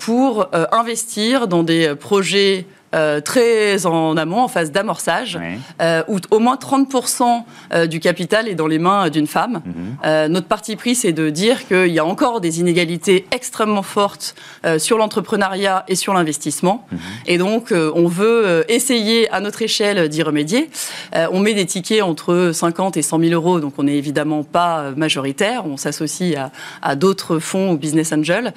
pour 0.00 0.48
investir 0.72 1.48
dans 1.48 1.62
des 1.62 1.94
projets 1.94 2.66
euh, 2.94 3.22
très 3.22 3.86
en 3.86 4.18
amont, 4.18 4.42
en 4.42 4.48
phase 4.48 4.70
d'amorçage, 4.70 5.38
euh, 5.80 6.02
où 6.08 6.18
au 6.30 6.38
moins 6.40 6.56
30% 6.56 7.44
euh, 7.72 7.86
du 7.86 8.00
capital 8.00 8.48
est 8.48 8.54
dans 8.54 8.66
les 8.66 8.78
mains 8.78 9.08
d'une 9.08 9.26
femme. 9.26 9.62
Mhm. 9.64 10.32
notre 10.32 10.46
parti 10.46 10.76
pris, 10.76 10.94
c'est 10.94 11.12
de 11.12 11.30
dire 11.30 11.66
qu'il 11.66 11.88
y 11.88 11.98
a 11.98 12.04
encore 12.04 12.40
des 12.40 12.60
inégalités 12.60 13.26
extrêmement 13.30 13.82
fortes 13.82 14.34
sur 14.78 14.98
l'entrepreneuriat 14.98 15.84
et 15.88 15.94
sur 15.94 16.14
l'investissement. 16.14 16.86
Mhm. 16.90 16.98
Et 17.26 17.38
donc, 17.38 17.72
on 17.72 18.08
veut 18.08 18.64
essayer 18.68 19.30
à 19.30 19.40
notre 19.40 19.62
échelle 19.62 20.08
d'y 20.08 20.22
remédier. 20.22 20.70
on 21.14 21.40
met 21.40 21.54
des 21.54 21.66
tickets 21.66 22.02
entre 22.02 22.50
50 22.52 22.96
et 22.96 23.02
100 23.02 23.20
000 23.20 23.32
euros, 23.32 23.60
donc 23.60 23.74
on 23.78 23.84
n'est 23.84 23.96
évidemment 23.96 24.42
pas 24.42 24.90
majoritaire. 24.96 25.66
On 25.66 25.76
s'associe 25.76 26.36
à, 26.36 26.50
à 26.82 26.94
d'autres 26.94 27.38
fonds 27.38 27.72
ou 27.72 27.76
business 27.76 28.12
angels 28.12 28.52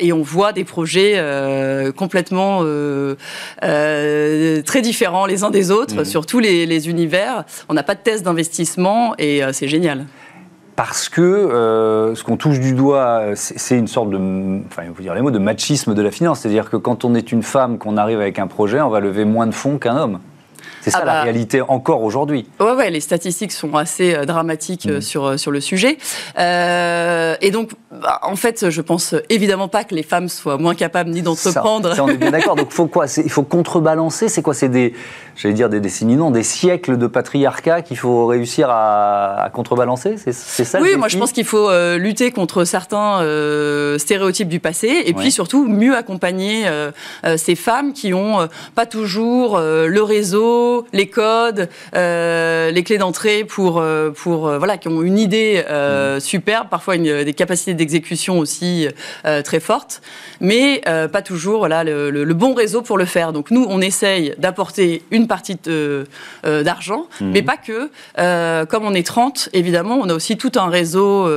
et 0.00 0.12
on 0.12 0.22
voit 0.22 0.52
des 0.52 0.64
projets 0.64 1.22
complètement 1.96 2.62
euh, 3.74 4.62
très 4.62 4.80
différents 4.80 5.26
les 5.26 5.44
uns 5.44 5.50
des 5.50 5.70
autres 5.70 6.02
mmh. 6.02 6.04
sur 6.04 6.26
tous 6.26 6.38
les, 6.38 6.88
univers. 6.88 7.44
On 7.68 7.74
n'a 7.74 7.82
pas 7.82 7.94
de 7.94 8.00
test 8.00 8.24
d'investissement 8.24 9.14
et 9.18 9.42
euh, 9.42 9.52
c'est 9.52 9.68
génial. 9.68 10.06
parce 10.76 11.08
que 11.08 12.12
ce 12.16 12.22
qu'on 12.24 12.36
touche 12.36 12.58
du 12.60 12.72
doigt, 12.72 13.34
c'est 13.34 13.78
une 13.78 13.86
sorte 13.86 14.10
de, 14.10 14.18
enfin, 14.66 14.82
il 14.88 14.94
faut 14.94 15.02
dire 15.02 15.14
les 15.14 15.22
mots, 15.22 15.30
de 15.30 15.38
machisme 15.38 15.94
de 15.94 16.02
la 16.02 16.10
finance. 16.10 16.40
C'est-à-dire 16.40 16.70
que 16.70 16.76
quand 16.76 17.04
on 17.04 17.14
est 17.14 17.32
une 17.32 17.42
femme, 17.42 17.78
qu'on 17.78 17.96
arrive 17.96 18.20
avec 18.20 18.38
un 18.38 18.46
projet, 18.46 18.80
on 18.80 18.90
va 18.90 19.00
lever 19.00 19.24
moins 19.24 19.46
de 19.46 19.54
fonds 19.54 19.78
qu'un 19.78 19.96
homme. 19.96 20.18
C'est 20.84 20.90
ça 20.90 20.98
ah 21.00 21.06
la 21.06 21.12
bah. 21.14 21.22
réalité 21.22 21.62
encore 21.62 22.02
aujourd'hui. 22.02 22.46
Ouais, 22.60 22.72
ouais, 22.72 22.90
les 22.90 23.00
statistiques 23.00 23.52
sont 23.52 23.74
assez 23.74 24.14
euh, 24.14 24.26
dramatiques 24.26 24.84
euh, 24.84 24.98
mmh. 24.98 25.00
sur, 25.00 25.24
euh, 25.24 25.36
sur 25.38 25.50
le 25.50 25.62
sujet. 25.62 25.96
et 26.36 27.50
donc, 27.50 27.70
bah, 27.90 28.20
en 28.22 28.36
fait, 28.36 28.68
je 28.68 28.82
pense 28.82 29.14
évidemment 29.30 29.68
pas 29.68 29.84
que 29.84 29.94
les 29.94 30.02
femmes 30.02 30.28
soient 30.28 30.58
moins 30.58 30.74
capables 30.74 31.08
ni 31.08 31.22
d'entreprendre. 31.22 31.94
Ça, 31.94 32.04
on 32.04 32.08
est 32.08 32.18
bien 32.18 32.30
d'accord. 32.32 32.54
Donc, 32.54 32.70
faut 32.70 32.86
quoi? 32.86 33.06
Il 33.16 33.30
faut 33.30 33.44
contrebalancer. 33.44 34.28
C'est 34.28 34.42
quoi? 34.42 34.52
C'est 34.52 34.68
des, 34.68 34.92
j'allais 35.36 35.54
dire 35.54 35.70
des 35.70 35.80
décennies, 35.80 36.16
non, 36.16 36.30
des 36.30 36.42
siècles 36.42 36.98
de 36.98 37.06
patriarcat 37.06 37.80
qu'il 37.80 37.96
faut 37.96 38.26
réussir 38.26 38.68
à, 38.68 39.48
contrebalancer? 39.54 40.16
C'est 40.18 40.64
ça. 40.64 40.82
Oui, 40.82 40.96
moi 40.98 41.08
je 41.08 41.16
pense 41.16 41.32
qu'il 41.32 41.46
faut 41.46 41.70
lutter 41.96 42.30
contre 42.30 42.64
certains 42.64 43.20
stéréotypes 43.98 44.48
du 44.48 44.60
passé 44.60 45.02
et 45.06 45.14
puis 45.14 45.30
surtout 45.30 45.66
mieux 45.66 45.96
accompagner 45.96 46.66
ces 47.36 47.54
femmes 47.54 47.92
qui 47.92 48.12
ont 48.12 48.48
pas 48.74 48.86
toujours 48.86 49.58
le 49.58 50.02
réseau 50.02 50.73
les 50.92 51.08
codes, 51.08 51.68
euh, 51.94 52.70
les 52.70 52.82
clés 52.82 52.98
d'entrée 52.98 53.44
pour, 53.44 53.78
euh, 53.78 54.10
pour 54.10 54.48
euh, 54.48 54.58
voilà, 54.58 54.78
qui 54.78 54.88
ont 54.88 55.02
une 55.02 55.18
idée 55.18 55.62
mmh. 55.64 56.20
superbe, 56.20 56.68
parfois 56.70 56.96
une, 56.96 57.24
des 57.24 57.34
capacités 57.34 57.74
d'exécution 57.74 58.38
aussi 58.38 58.88
très 59.44 59.60
fortes, 59.60 60.02
mais 60.40 60.82
pas 61.12 61.22
toujours 61.22 61.58
voilà, 61.58 61.84
le, 61.84 62.34
bon 62.34 62.54
réseau 62.54 62.82
pour 62.82 62.98
le 62.98 63.04
faire. 63.04 63.32
Donc 63.32 63.50
nous, 63.50 63.66
on 63.68 63.80
essaye 63.80 64.34
d'apporter 64.38 65.02
une 65.10 65.26
partie 65.26 65.56
d'argent, 66.44 67.06
mmh. 67.20 67.30
mais 67.30 67.42
pas 67.42 67.56
que. 67.56 67.90
comme 68.66 68.84
on 68.84 68.94
est 68.94 69.06
30, 69.06 69.50
évidemment, 69.52 69.98
on 70.00 70.08
a 70.08 70.14
aussi 70.14 70.36
tout 70.36 70.52
un 70.56 70.68
réseau 70.68 71.28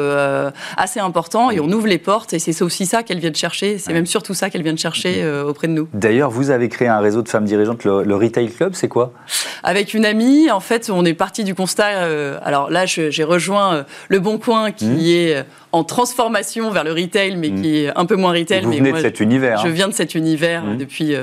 assez 0.78 1.00
important 1.00 1.52
et 1.52 1.60
on 1.60 1.70
ouvre 1.70 1.88
les 1.88 1.98
portes 1.98 2.34
et 2.34 2.40
c'est 2.40 2.62
aussi 2.62 2.86
ça 2.86 3.04
qu'elles 3.04 3.20
viennent 3.20 3.36
chercher. 3.36 3.78
C'est 3.78 3.94
même 3.94 4.06
surtout 4.06 4.34
ça 4.34 4.50
qu'elles 4.50 4.64
viennent 4.64 4.78
chercher 4.78 5.28
auprès 5.48 5.68
de 5.68 5.74
nous. 5.74 5.88
D'ailleurs, 5.94 6.30
vous 6.30 6.50
avez 6.50 6.70
créé 6.70 6.88
un 6.88 7.00
réseau 7.00 7.22
de 7.22 7.30
femmes 7.30 7.46
dirigeantes, 7.46 7.84
le 7.84 8.16
Retail 8.16 8.50
Club, 8.50 8.74
c'est 8.74 8.88
quoi? 8.88 9.14
Avec 9.64 9.94
une 9.94 10.06
amie, 10.06 10.50
en 10.52 10.60
fait, 10.60 10.90
on 10.90 11.06
est 11.06 11.14
parti 11.14 11.44
du 11.44 11.56
constat. 11.56 12.04
Euh, 12.04 12.40
alors 12.44 12.70
là, 12.70 12.86
j'ai 12.86 13.24
rejoint 13.24 13.74
euh, 13.74 13.84
Le 14.10 14.20
Bon 14.20 14.38
Coin, 14.38 14.72
qui 14.72 14.86
mmh. 14.86 15.00
est 15.00 15.36
euh, 15.36 15.44
en 15.72 15.84
transformation 15.84 16.72
vers 16.72 16.84
le 16.84 16.92
retail, 16.92 17.36
mais 17.36 17.50
mmh. 17.50 17.62
qui 17.62 17.78
est 17.78 17.98
un 17.98 18.06
peu 18.06 18.16
moins 18.16 18.32
retail. 18.32 18.64
Vous 18.64 18.70
mais 18.70 18.78
venez 18.78 18.94
de 18.94 19.00
cet 19.00 19.20
univers. 19.20 19.60
Je 19.60 19.68
hein. 19.68 19.72
viens 19.72 19.88
de 19.88 19.94
cet 19.94 20.16
univers 20.16 20.64
mmh. 20.64 20.78
depuis 20.78 21.16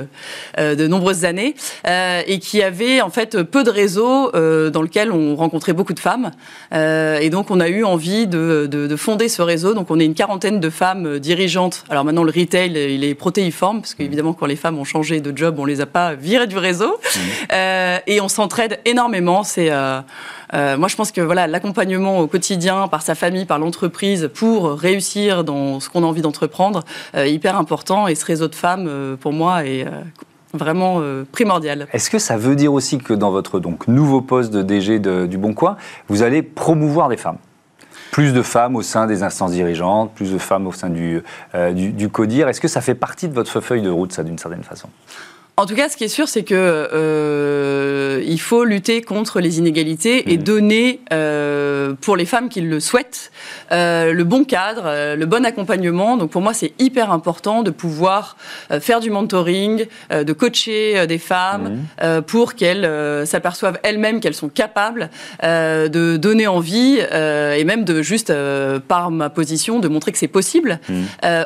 de 0.57 0.87
nombreuses 0.87 1.25
années, 1.25 1.55
et 1.85 2.39
qui 2.39 2.61
avait 2.61 3.01
en 3.01 3.09
fait 3.09 3.41
peu 3.43 3.63
de 3.63 3.69
réseaux 3.69 4.31
dans 4.31 4.81
lequel 4.81 5.11
on 5.11 5.35
rencontrait 5.35 5.73
beaucoup 5.73 5.93
de 5.93 5.99
femmes. 5.99 6.31
et 6.71 7.29
donc, 7.29 7.51
on 7.51 7.59
a 7.59 7.69
eu 7.69 7.83
envie 7.83 8.27
de, 8.27 8.67
de, 8.69 8.95
fonder 8.95 9.29
ce 9.29 9.41
réseau. 9.41 9.73
Donc, 9.73 9.91
on 9.91 9.99
est 9.99 10.05
une 10.05 10.13
quarantaine 10.13 10.59
de 10.59 10.69
femmes 10.69 11.19
dirigeantes. 11.19 11.83
Alors 11.89 12.05
maintenant, 12.05 12.23
le 12.23 12.31
retail, 12.31 12.71
il 12.71 13.03
est 13.03 13.15
protéiforme, 13.15 13.81
parce 13.81 13.93
qu'évidemment, 13.93 14.33
quand 14.33 14.45
les 14.45 14.55
femmes 14.55 14.77
ont 14.77 14.85
changé 14.85 15.19
de 15.19 15.35
job, 15.35 15.55
on 15.59 15.65
les 15.65 15.81
a 15.81 15.85
pas 15.85 16.13
virées 16.13 16.47
du 16.47 16.57
réseau. 16.57 16.97
et 17.51 18.21
on 18.21 18.27
s'entraide 18.27 18.79
énormément. 18.85 19.43
C'est 19.43 19.71
euh, 20.55 20.65
euh, 20.65 20.77
moi, 20.77 20.87
je 20.87 20.95
pense 20.95 21.11
que 21.11 21.21
voilà, 21.21 21.47
l'accompagnement 21.47 22.19
au 22.19 22.27
quotidien 22.27 22.87
par 22.87 23.01
sa 23.01 23.15
famille, 23.15 23.45
par 23.45 23.59
l'entreprise, 23.59 24.29
pour 24.33 24.71
réussir 24.71 25.43
dans 25.43 25.79
ce 25.79 25.89
qu'on 25.89 26.03
a 26.03 26.05
envie 26.05 26.21
d'entreprendre, 26.21 26.83
est 27.13 27.31
hyper 27.31 27.57
important. 27.57 28.07
Et 28.07 28.15
ce 28.15 28.25
réseau 28.25 28.47
de 28.47 28.55
femmes, 28.55 28.87
euh, 28.87 29.15
pour 29.15 29.33
moi, 29.33 29.65
est 29.65 29.85
vraiment 30.53 31.01
primordial. 31.33 31.87
Est-ce 31.91 32.09
que 32.09 32.17
ça 32.17 32.37
veut 32.37 32.55
dire 32.55 32.71
aussi 32.71 32.97
que 32.97 33.13
dans 33.13 33.29
votre 33.29 33.61
nouveau 33.87 34.21
poste 34.21 34.53
de 34.53 34.61
DG 34.61 34.99
du 34.99 35.37
Bon 35.37 35.53
Coin, 35.53 35.75
vous 36.07 36.23
allez 36.23 36.43
promouvoir 36.43 37.09
des 37.09 37.17
femmes? 37.17 37.37
Plus 38.11 38.31
de 38.31 38.41
femmes 38.41 38.77
au 38.77 38.81
sein 38.81 39.05
des 39.05 39.21
instances 39.21 39.51
dirigeantes, 39.51 40.13
plus 40.13 40.31
de 40.31 40.37
femmes 40.37 40.65
au 40.65 40.71
sein 40.71 40.89
du 40.89 41.21
CODIR. 42.09 42.47
Est-ce 42.47 42.61
que 42.61 42.69
ça 42.69 42.79
fait 42.79 42.95
partie 42.95 43.27
de 43.27 43.33
votre 43.33 43.59
feuille 43.59 43.81
de 43.81 43.89
route, 43.89 44.13
ça, 44.13 44.23
d'une 44.23 44.37
certaine 44.37 44.63
façon? 44.63 44.87
En 45.57 45.65
tout 45.65 45.75
cas, 45.75 45.87
ce 45.87 45.95
qui 45.95 46.03
est 46.03 46.09
sûr, 46.09 46.27
c'est 46.27 46.43
que 46.43 46.53
euh, 46.53 48.21
il 48.25 48.41
faut 48.41 48.65
lutter 48.65 49.01
contre 49.01 49.39
les 49.39 49.57
inégalités 49.57 50.33
et 50.33 50.37
mmh. 50.37 50.43
donner, 50.43 50.99
euh, 51.13 51.93
pour 52.01 52.17
les 52.17 52.25
femmes 52.25 52.49
qui 52.49 52.59
le 52.59 52.81
souhaitent, 52.81 53.31
euh, 53.71 54.11
le 54.11 54.23
bon 54.25 54.43
cadre, 54.43 54.83
euh, 54.85 55.15
le 55.15 55.25
bon 55.25 55.45
accompagnement. 55.45 56.17
Donc 56.17 56.31
pour 56.31 56.41
moi, 56.41 56.53
c'est 56.53 56.73
hyper 56.77 57.09
important 57.09 57.63
de 57.63 57.71
pouvoir 57.71 58.35
euh, 58.71 58.81
faire 58.81 58.99
du 58.99 59.09
mentoring, 59.09 59.85
euh, 60.11 60.25
de 60.25 60.33
coacher 60.33 61.07
des 61.07 61.17
femmes 61.17 61.85
mmh. 62.01 62.21
pour 62.23 62.55
qu'elles 62.55 63.25
s'aperçoivent 63.25 63.79
elles-mêmes 63.83 64.19
qu'elles 64.19 64.33
sont 64.33 64.49
capables 64.49 65.09
de 65.41 66.17
donner 66.17 66.47
envie 66.47 66.99
et 66.99 67.63
même 67.63 67.85
de 67.85 68.01
juste, 68.01 68.33
par 68.87 69.11
ma 69.11 69.29
position, 69.29 69.79
de 69.79 69.87
montrer 69.87 70.11
que 70.11 70.17
c'est 70.17 70.27
possible 70.27 70.79
mmh. 70.89 70.95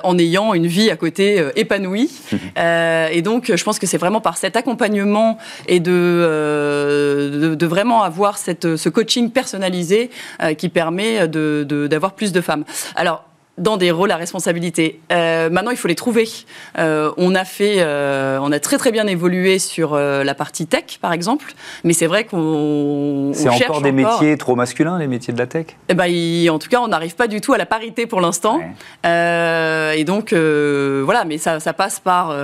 en 0.04 0.18
ayant 0.18 0.54
une 0.54 0.68
vie 0.68 0.90
à 0.90 0.96
côté 0.96 1.44
épanouie. 1.56 2.10
et 2.58 3.22
donc, 3.22 3.52
je 3.54 3.64
pense 3.64 3.80
que 3.80 3.88
c'est 3.88 3.99
vraiment 4.00 4.22
par 4.22 4.38
cet 4.38 4.56
accompagnement 4.56 5.38
et 5.68 5.80
de, 5.80 5.92
euh, 5.94 7.56
de, 7.56 7.66
vraiment 7.68 8.04
avoir 8.04 8.38
cette, 8.38 8.76
ce 8.76 8.90
coaching 8.90 9.30
personnalisé 9.32 10.10
euh, 10.42 10.54
qui 10.54 10.70
permet 10.70 11.28
d'avoir 11.28 12.14
plus 12.14 12.32
de 12.32 12.42
femmes. 12.42 12.64
Alors, 12.96 13.29
dans 13.60 13.78
des 13.78 13.92
rôles 13.92 14.12
à 14.12 14.16
responsabilité. 14.16 15.00
Euh, 15.12 15.50
maintenant, 15.50 15.72
il 15.72 15.78
faut 15.78 15.88
les 15.88 15.96
trouver. 15.96 16.28
Euh, 16.78 17.12
on 17.18 17.36
a 17.36 17.46
fait, 17.46 17.76
euh, 17.80 18.40
on 18.42 18.52
a 18.52 18.60
très 18.60 18.78
très 18.78 18.92
bien 18.92 19.06
évolué 19.06 19.60
sur 19.60 19.96
la 19.96 20.34
partie 20.34 20.66
tech, 20.66 21.00
par 21.02 21.14
exemple, 21.14 21.54
mais 21.84 21.94
c'est 21.94 22.08
vrai 22.08 22.24
qu'on 22.24 23.32
c'est 23.34 23.50
encore 23.50 23.82
des 23.82 23.92
métiers 23.92 24.38
trop 24.38 24.56
masculins, 24.56 24.98
les 24.98 25.08
métiers 25.08 25.34
de 25.34 25.40
la 25.40 25.48
tech? 25.48 25.68
Eh 25.90 25.94
ben, 25.94 26.50
en 26.50 26.60
tout 26.60 26.70
cas, 26.70 26.80
on 26.80 26.88
n'arrive 26.88 27.16
pas 27.16 27.28
du 27.28 27.42
tout 27.42 27.54
à 27.54 27.58
la 27.58 27.66
parité 27.66 28.06
pour 28.06 28.22
l'instant. 28.22 28.60
Et 29.04 30.04
donc, 30.06 30.34
voilà, 30.34 31.26
mais 31.26 31.38
ça, 31.38 31.60
ça 31.60 31.74
passe 31.74 32.00
par 32.00 32.36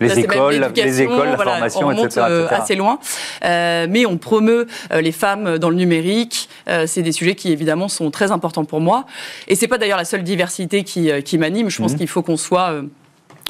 les, 0.00 0.18
écoles, 0.18 0.70
les 0.76 1.02
écoles, 1.02 1.28
la 1.28 1.36
formation, 1.36 1.88
on 1.88 1.94
monte, 1.94 2.16
etc., 2.16 2.46
assez 2.50 2.76
loin. 2.76 2.98
mais 3.42 4.04
on 4.06 4.18
promeut 4.18 4.66
les 4.92 5.12
femmes 5.12 5.58
dans 5.58 5.70
le 5.70 5.76
numérique. 5.76 6.48
c'est 6.86 7.02
des 7.02 7.12
sujets 7.12 7.34
qui 7.34 7.52
évidemment 7.52 7.88
sont 7.88 8.10
très 8.10 8.30
importants 8.32 8.64
pour 8.64 8.80
moi. 8.80 9.06
Et 9.46 9.54
c'est 9.54 9.68
pas 9.68 9.78
d'ailleurs 9.78 9.98
la 9.98 10.04
seule 10.04 10.22
diversité 10.22 10.57
qui, 10.66 11.10
euh, 11.10 11.20
qui 11.20 11.38
m'anime. 11.38 11.70
Je 11.70 11.78
pense 11.78 11.92
mhm. 11.92 11.98
qu'il 11.98 12.08
faut 12.08 12.22
qu'on 12.22 12.36
soit 12.36 12.72
euh, 12.72 12.82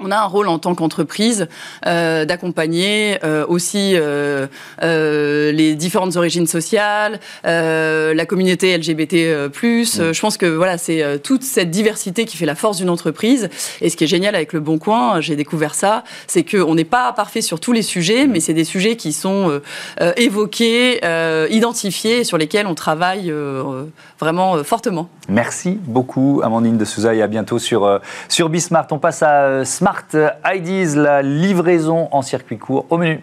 on 0.00 0.11
a 0.11 0.16
un 0.16 0.26
rôle 0.26 0.48
en 0.48 0.58
tant 0.58 0.74
qu'entreprise 0.74 1.48
euh, 1.87 2.24
d'accompagner 2.24 3.18
euh, 3.24 3.44
aussi 3.48 3.92
euh, 3.94 4.46
les 4.80 5.74
différentes 5.74 6.16
origines 6.16 6.46
sociales, 6.46 7.20
la 7.44 8.26
communauté 8.26 8.76
LGBT+. 8.76 9.48
Mmh. 9.48 10.12
Je 10.12 10.20
pense 10.20 10.37
que 10.37 10.46
voilà, 10.46 10.78
c'est 10.78 11.20
toute 11.22 11.42
cette 11.42 11.70
diversité 11.70 12.24
qui 12.24 12.37
fait 12.37 12.46
la 12.46 12.54
force 12.54 12.78
d'une 12.78 12.90
entreprise. 12.90 13.48
Et 13.80 13.90
ce 13.90 13.96
qui 13.96 14.04
est 14.04 14.08
génial 14.08 14.34
avec 14.34 14.52
le 14.52 14.61
Bon 14.61 14.78
Coin, 14.78 15.20
j'ai 15.20 15.37
découvert 15.37 15.74
ça, 15.74 16.04
c'est 16.26 16.44
qu'on 16.44 16.74
n'est 16.74 16.84
pas 16.84 17.12
parfait 17.12 17.40
sur 17.40 17.61
tous 17.61 17.72
les 17.72 17.82
sujets, 17.82 18.26
mais 18.26 18.40
c'est 18.40 18.54
des 18.54 18.64
sujets 18.64 18.96
qui 18.96 19.12
sont 19.12 19.61
évoqués, 20.16 21.00
identifiés, 21.50 22.24
sur 22.24 22.38
lesquels 22.38 22.66
on 22.66 22.74
travaille 22.74 23.32
vraiment 24.18 24.62
fortement. 24.64 25.08
Merci 25.28 25.78
beaucoup, 25.84 26.40
Amandine 26.42 26.78
de 26.78 26.84
Souza, 26.84 27.14
et 27.14 27.22
à 27.22 27.26
bientôt 27.26 27.58
sur, 27.58 28.00
sur 28.28 28.48
Bismart. 28.48 28.87
On 28.90 28.98
passe 28.98 29.22
à 29.22 29.64
Smart 29.64 29.88
Smart 29.88 30.35
IDs, 30.55 30.96
la 30.96 31.22
livraison 31.22 32.09
en 32.12 32.20
circuit 32.20 32.59
court 32.59 32.85
au 32.90 32.98
menu. 32.98 33.22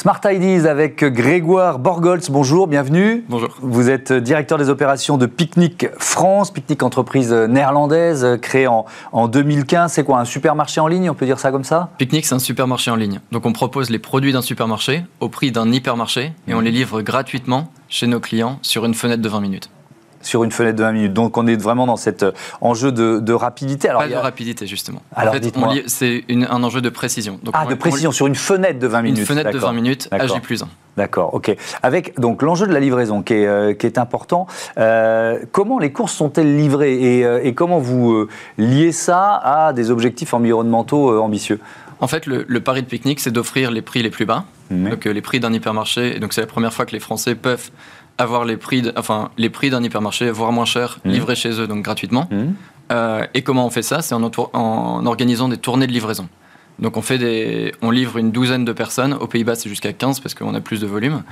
Smart 0.00 0.22
IDs 0.24 0.64
avec 0.64 1.04
Grégoire 1.04 1.78
Borgolz. 1.78 2.30
Bonjour, 2.30 2.66
bienvenue. 2.66 3.22
Bonjour. 3.28 3.50
Vous 3.60 3.90
êtes 3.90 4.14
directeur 4.14 4.56
des 4.56 4.70
opérations 4.70 5.18
de 5.18 5.26
Picnic 5.26 5.88
France, 5.98 6.50
Picnic 6.50 6.82
entreprise 6.82 7.34
néerlandaise 7.34 8.38
créée 8.40 8.66
en, 8.66 8.86
en 9.12 9.28
2015. 9.28 9.92
C'est 9.92 10.02
quoi 10.02 10.18
un 10.18 10.24
supermarché 10.24 10.80
en 10.80 10.86
ligne 10.86 11.10
On 11.10 11.14
peut 11.14 11.26
dire 11.26 11.38
ça 11.38 11.50
comme 11.50 11.64
ça? 11.64 11.90
Picnic, 11.98 12.24
c'est 12.24 12.34
un 12.34 12.38
supermarché 12.38 12.90
en 12.90 12.96
ligne. 12.96 13.20
Donc 13.30 13.44
on 13.44 13.52
propose 13.52 13.90
les 13.90 13.98
produits 13.98 14.32
d'un 14.32 14.40
supermarché 14.40 15.04
au 15.20 15.28
prix 15.28 15.52
d'un 15.52 15.70
hypermarché 15.70 16.32
et 16.48 16.54
on 16.54 16.60
les 16.60 16.70
livre 16.70 17.02
gratuitement 17.02 17.70
chez 17.90 18.06
nos 18.06 18.20
clients 18.20 18.58
sur 18.62 18.86
une 18.86 18.94
fenêtre 18.94 19.20
de 19.20 19.28
20 19.28 19.40
minutes 19.42 19.70
sur 20.22 20.44
une 20.44 20.52
fenêtre 20.52 20.76
de 20.76 20.82
20 20.82 20.92
minutes. 20.92 21.12
Donc 21.12 21.36
on 21.36 21.46
est 21.46 21.56
vraiment 21.56 21.86
dans 21.86 21.96
cet 21.96 22.22
euh, 22.22 22.32
enjeu 22.60 22.92
de, 22.92 23.32
rapidité. 23.32 23.88
Alors, 23.88 24.02
Pas 24.02 24.08
de 24.08 24.14
rapidité, 24.14 24.66
justement. 24.66 25.02
Alors, 25.14 25.34
c'est 25.86 26.24
un 26.28 26.62
enjeu 26.62 26.80
de 26.80 26.88
précision. 26.88 27.38
Donc, 27.42 27.54
ah, 27.56 27.66
de 27.66 27.74
précision, 27.74 28.12
sur 28.12 28.26
une 28.26 28.34
fenêtre 28.34 28.78
de 28.78 28.86
20 28.86 29.02
minutes. 29.02 29.18
Une 29.20 29.26
fenêtre 29.26 29.50
de 29.50 29.58
20 29.58 29.72
minutes, 29.72 30.08
J 30.12 30.40
plus 30.40 30.62
1. 30.62 30.68
D'accord, 30.96 31.34
ok. 31.34 31.56
Avec 31.82 32.18
donc 32.18 32.42
l'enjeu 32.42 32.66
de 32.66 32.72
la 32.72 32.80
livraison 32.80 33.22
qui 33.22 33.34
est, 33.34 33.46
euh, 33.46 33.72
qui 33.72 33.86
est 33.86 33.96
important, 33.96 34.46
euh, 34.78 35.38
comment 35.52 35.78
les 35.78 35.92
courses 35.92 36.12
sont-elles 36.12 36.56
livrées 36.56 37.46
et, 37.46 37.54
comment 37.54 37.78
vous 37.78 38.26
liez 38.58 38.92
ça 38.92 39.36
à 39.36 39.72
des 39.72 39.90
objectifs 39.90 40.34
environnementaux 40.34 41.20
ambitieux? 41.20 41.60
En 42.00 42.06
fait, 42.06 42.26
le, 42.26 42.60
pari 42.60 42.82
de 42.82 42.86
pique-nique, 42.86 43.20
c'est 43.20 43.30
d'offrir 43.30 43.70
les 43.70 43.82
prix 43.82 44.02
les 44.02 44.10
plus 44.10 44.24
bas, 44.24 44.44
donc 44.70 45.04
les 45.04 45.20
prix 45.22 45.38
d'un 45.38 45.52
hypermarché. 45.52 46.16
Et 46.16 46.20
donc, 46.20 46.32
c'est 46.32 46.40
la 46.40 46.46
première 46.46 46.72
fois 46.72 46.86
que 46.86 46.92
les 46.92 47.00
Français 47.00 47.34
peuvent 47.34 47.70
avoir 48.20 48.44
les 48.44 48.56
prix, 48.56 48.84
enfin, 48.96 49.30
les 49.38 49.50
prix 49.50 49.70
d'un 49.70 49.82
hypermarché, 49.82 50.30
voire 50.30 50.52
moins 50.52 50.64
cher, 50.64 50.98
mmh. 51.04 51.10
livrés 51.10 51.36
chez 51.36 51.60
eux, 51.60 51.66
donc 51.66 51.82
gratuitement. 51.82 52.28
Mmh. 52.30 52.36
Euh, 52.92 53.26
et 53.34 53.42
comment 53.42 53.66
on 53.66 53.70
fait 53.70 53.82
ça? 53.82 54.02
C'est 54.02 54.14
en, 54.14 54.22
en, 54.22 55.06
organisant 55.06 55.48
des 55.48 55.56
tournées 55.56 55.86
de 55.86 55.92
livraison. 55.92 56.28
Donc 56.78 56.96
on, 56.96 57.02
fait 57.02 57.18
des, 57.18 57.74
on 57.82 57.90
livre 57.90 58.18
une 58.18 58.30
douzaine 58.30 58.64
de 58.64 58.72
personnes. 58.72 59.14
Aux 59.14 59.26
Pays-Bas, 59.26 59.54
c'est 59.54 59.68
jusqu'à 59.68 59.92
15 59.92 60.20
parce 60.20 60.34
qu'on 60.34 60.54
a 60.54 60.60
plus 60.60 60.80
de 60.80 60.86
volume. 60.86 61.22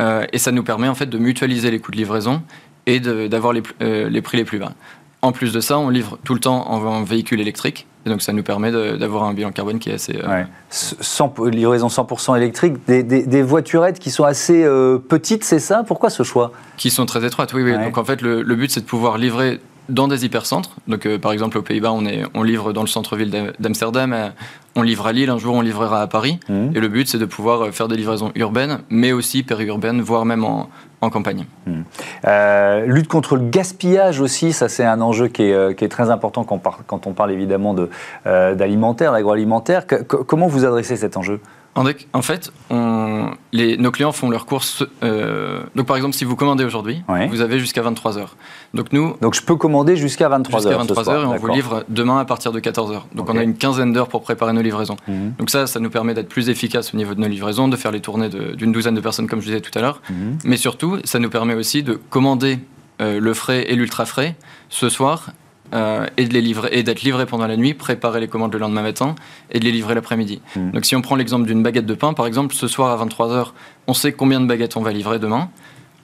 Euh, 0.00 0.26
et 0.32 0.38
ça 0.38 0.52
nous 0.52 0.62
permet 0.62 0.88
en 0.88 0.94
fait 0.94 1.06
de 1.06 1.18
mutualiser 1.18 1.70
les 1.70 1.78
coûts 1.80 1.92
de 1.92 1.96
livraison 1.96 2.42
et 2.86 3.00
d'avoir 3.00 3.52
les, 3.52 3.62
euh, 3.80 4.08
les, 4.08 4.22
prix 4.22 4.38
les 4.38 4.44
plus 4.44 4.58
bas. 4.58 4.72
En 5.20 5.32
plus 5.32 5.52
de 5.52 5.60
ça, 5.60 5.78
on 5.78 5.88
livre 5.88 6.18
tout 6.24 6.34
le 6.34 6.40
temps 6.40 6.68
en, 6.70 7.02
véhicule 7.02 7.40
électrique. 7.40 7.86
Et 8.04 8.10
donc 8.10 8.22
ça 8.22 8.32
nous 8.32 8.42
permet 8.42 8.72
d'avoir 8.72 9.24
un 9.24 9.34
bilan 9.34 9.52
carbone 9.52 9.78
qui 9.78 9.90
est 9.90 9.94
assez... 9.94 10.16
Euh... 10.16 10.44
Ouais. 10.44 11.50
livraison 11.50 11.88
100% 11.88 12.36
électrique, 12.36 12.74
des, 12.86 13.02
des, 13.02 13.42
voiturettes 13.42 13.98
qui 13.98 14.10
sont 14.10 14.24
assez 14.24 14.64
petites, 15.08 15.44
c'est 15.44 15.60
ça? 15.60 15.84
Pourquoi 15.86 16.10
ce 16.10 16.22
choix? 16.22 16.52
Qui 16.76 16.90
sont 16.90 17.06
très 17.06 17.24
étroites, 17.24 17.52
oui. 17.54 17.62
oui. 17.62 17.72
Donc 17.72 17.98
en 17.98 18.04
fait, 18.04 18.22
le, 18.22 18.42
le 18.42 18.54
but, 18.56 18.70
c'est 18.70 18.80
de 18.80 18.86
pouvoir 18.86 19.18
livrer 19.18 19.60
dans 19.88 20.08
des 20.08 20.24
hypercentres. 20.24 20.76
Donc, 20.86 21.06
euh, 21.06 21.18
par 21.18 21.32
exemple, 21.32 21.58
aux 21.58 21.62
Pays-Bas, 21.62 21.92
on, 21.92 22.04
on 22.34 22.42
livre 22.42 22.72
dans 22.72 22.82
le 22.82 22.88
centre-ville 22.88 23.52
d'Amsterdam, 23.58 24.12
euh, 24.12 24.28
on 24.76 24.82
livre 24.82 25.06
à 25.06 25.12
Lille, 25.12 25.30
un 25.30 25.38
jour 25.38 25.54
on 25.54 25.60
livrera 25.60 26.02
à 26.02 26.06
Paris. 26.06 26.38
Mmh. 26.48 26.68
Et 26.74 26.80
le 26.80 26.88
but, 26.88 27.08
c'est 27.08 27.18
de 27.18 27.26
pouvoir 27.26 27.62
euh, 27.62 27.72
faire 27.72 27.88
des 27.88 27.96
livraisons 27.96 28.32
urbaines, 28.34 28.80
mais 28.90 29.12
aussi 29.12 29.42
périurbaines, 29.42 30.00
voire 30.00 30.24
même 30.24 30.44
en, 30.44 30.68
campagne. 31.10 31.46
Mmh. 31.66 31.82
lutte 32.86 33.08
contre 33.08 33.36
le 33.36 33.48
gaspillage 33.48 34.20
aussi, 34.20 34.52
ça 34.52 34.68
c'est 34.68 34.84
un 34.84 35.00
enjeu 35.00 35.28
qui 35.28 35.42
est, 35.44 35.82
est 35.82 35.88
très 35.88 36.10
important 36.10 36.44
quand, 36.44 36.60
quand, 36.86 37.06
on 37.06 37.12
parle 37.12 37.32
évidemment 37.32 37.74
d'alimentaire, 38.24 39.12
d'agroalimentaire. 39.12 39.86
comment 39.86 40.46
vous 40.46 40.64
adressez 40.64 40.96
cet 40.96 41.16
enjeu? 41.16 41.40
En 41.74 42.22
fait, 42.22 42.52
les, 43.52 43.76
nos 43.78 43.90
clients 43.90 44.12
font 44.12 44.28
leurs 44.28 44.46
courses. 44.46 44.84
Euh, 45.02 45.62
donc, 45.74 45.86
par 45.86 45.96
exemple, 45.96 46.14
si 46.14 46.24
vous 46.24 46.36
commandez 46.36 46.64
aujourd'hui, 46.64 47.02
vous 47.30 47.40
avez 47.40 47.58
jusqu'à 47.58 47.82
23 47.82 48.18
h 48.18 48.26
Donc, 48.74 48.92
nous. 48.92 49.16
Donc, 49.20 49.34
je 49.34 49.42
peux 49.42 49.56
commander 49.56 49.96
jusqu'à 49.96 50.28
23 50.28 50.60
h 50.60 50.62
Jusqu'à 50.62 50.78
23 50.78 51.04
h 51.04 51.22
et 51.22 51.24
on 51.24 51.36
vous 51.36 51.48
livre 51.48 51.84
demain 51.88 52.18
à 52.18 52.24
partir 52.24 52.52
de 52.52 52.60
14 52.60 52.92
h 52.92 53.00
Donc, 53.14 53.30
on 53.30 53.36
a 53.36 53.42
une 53.42 53.54
quinzaine 53.54 53.92
d'heures 53.92 54.08
pour 54.08 54.22
préparer 54.22 54.52
nos 54.52 54.62
livraisons. 54.62 54.96
Mhm. 55.08 55.34
Donc, 55.38 55.50
ça, 55.50 55.66
ça 55.66 55.80
nous 55.80 55.90
permet 55.90 56.14
d'être 56.14 56.28
plus 56.28 56.48
efficace 56.48 56.92
au 56.92 56.96
niveau 56.96 57.14
de 57.14 57.20
nos 57.20 57.28
livraisons, 57.28 57.68
de 57.68 57.76
faire 57.76 57.90
les 57.90 58.00
tournées 58.00 58.28
d'une 58.28 58.72
douzaine 58.72 58.94
de 58.94 59.00
personnes, 59.00 59.26
comme 59.26 59.40
je 59.40 59.46
disais 59.46 59.60
tout 59.60 59.76
à 59.78 59.80
l'heure. 59.80 60.02
Mhm. 60.10 60.38
Mais 60.44 60.56
surtout, 60.56 60.98
ça 61.04 61.18
nous 61.18 61.30
permet 61.30 61.54
aussi 61.54 61.82
de 61.82 61.94
commander 61.94 62.58
euh, 63.00 63.18
le 63.18 63.34
frais 63.34 63.64
et 63.68 63.74
l'ultra 63.74 64.04
frais 64.04 64.36
ce 64.68 64.88
soir 64.88 65.30
euh, 65.72 66.06
et 66.16 66.26
de 66.26 66.34
les 66.34 66.40
livrer 66.40 66.68
et 66.72 66.82
d'être 66.82 67.02
livré 67.02 67.26
pendant 67.26 67.46
la 67.46 67.56
nuit, 67.56 67.74
préparer 67.74 68.20
les 68.20 68.28
commandes 68.28 68.52
le 68.52 68.58
lendemain 68.58 68.82
matin 68.82 69.14
et 69.50 69.58
de 69.58 69.64
les 69.64 69.72
livrer 69.72 69.94
l'après-midi. 69.94 70.40
Hmm. 70.56 70.70
Donc 70.72 70.84
si 70.84 70.94
on 70.96 71.02
prend 71.02 71.16
l'exemple 71.16 71.46
d'une 71.46 71.62
baguette 71.62 71.86
de 71.86 71.94
pain, 71.94 72.12
par 72.12 72.26
exemple, 72.26 72.54
ce 72.54 72.66
soir 72.66 73.00
à 73.00 73.04
23h, 73.04 73.48
on 73.86 73.94
sait 73.94 74.12
combien 74.12 74.40
de 74.40 74.46
baguettes 74.46 74.76
on 74.76 74.82
va 74.82 74.92
livrer 74.92 75.18
demain. 75.18 75.50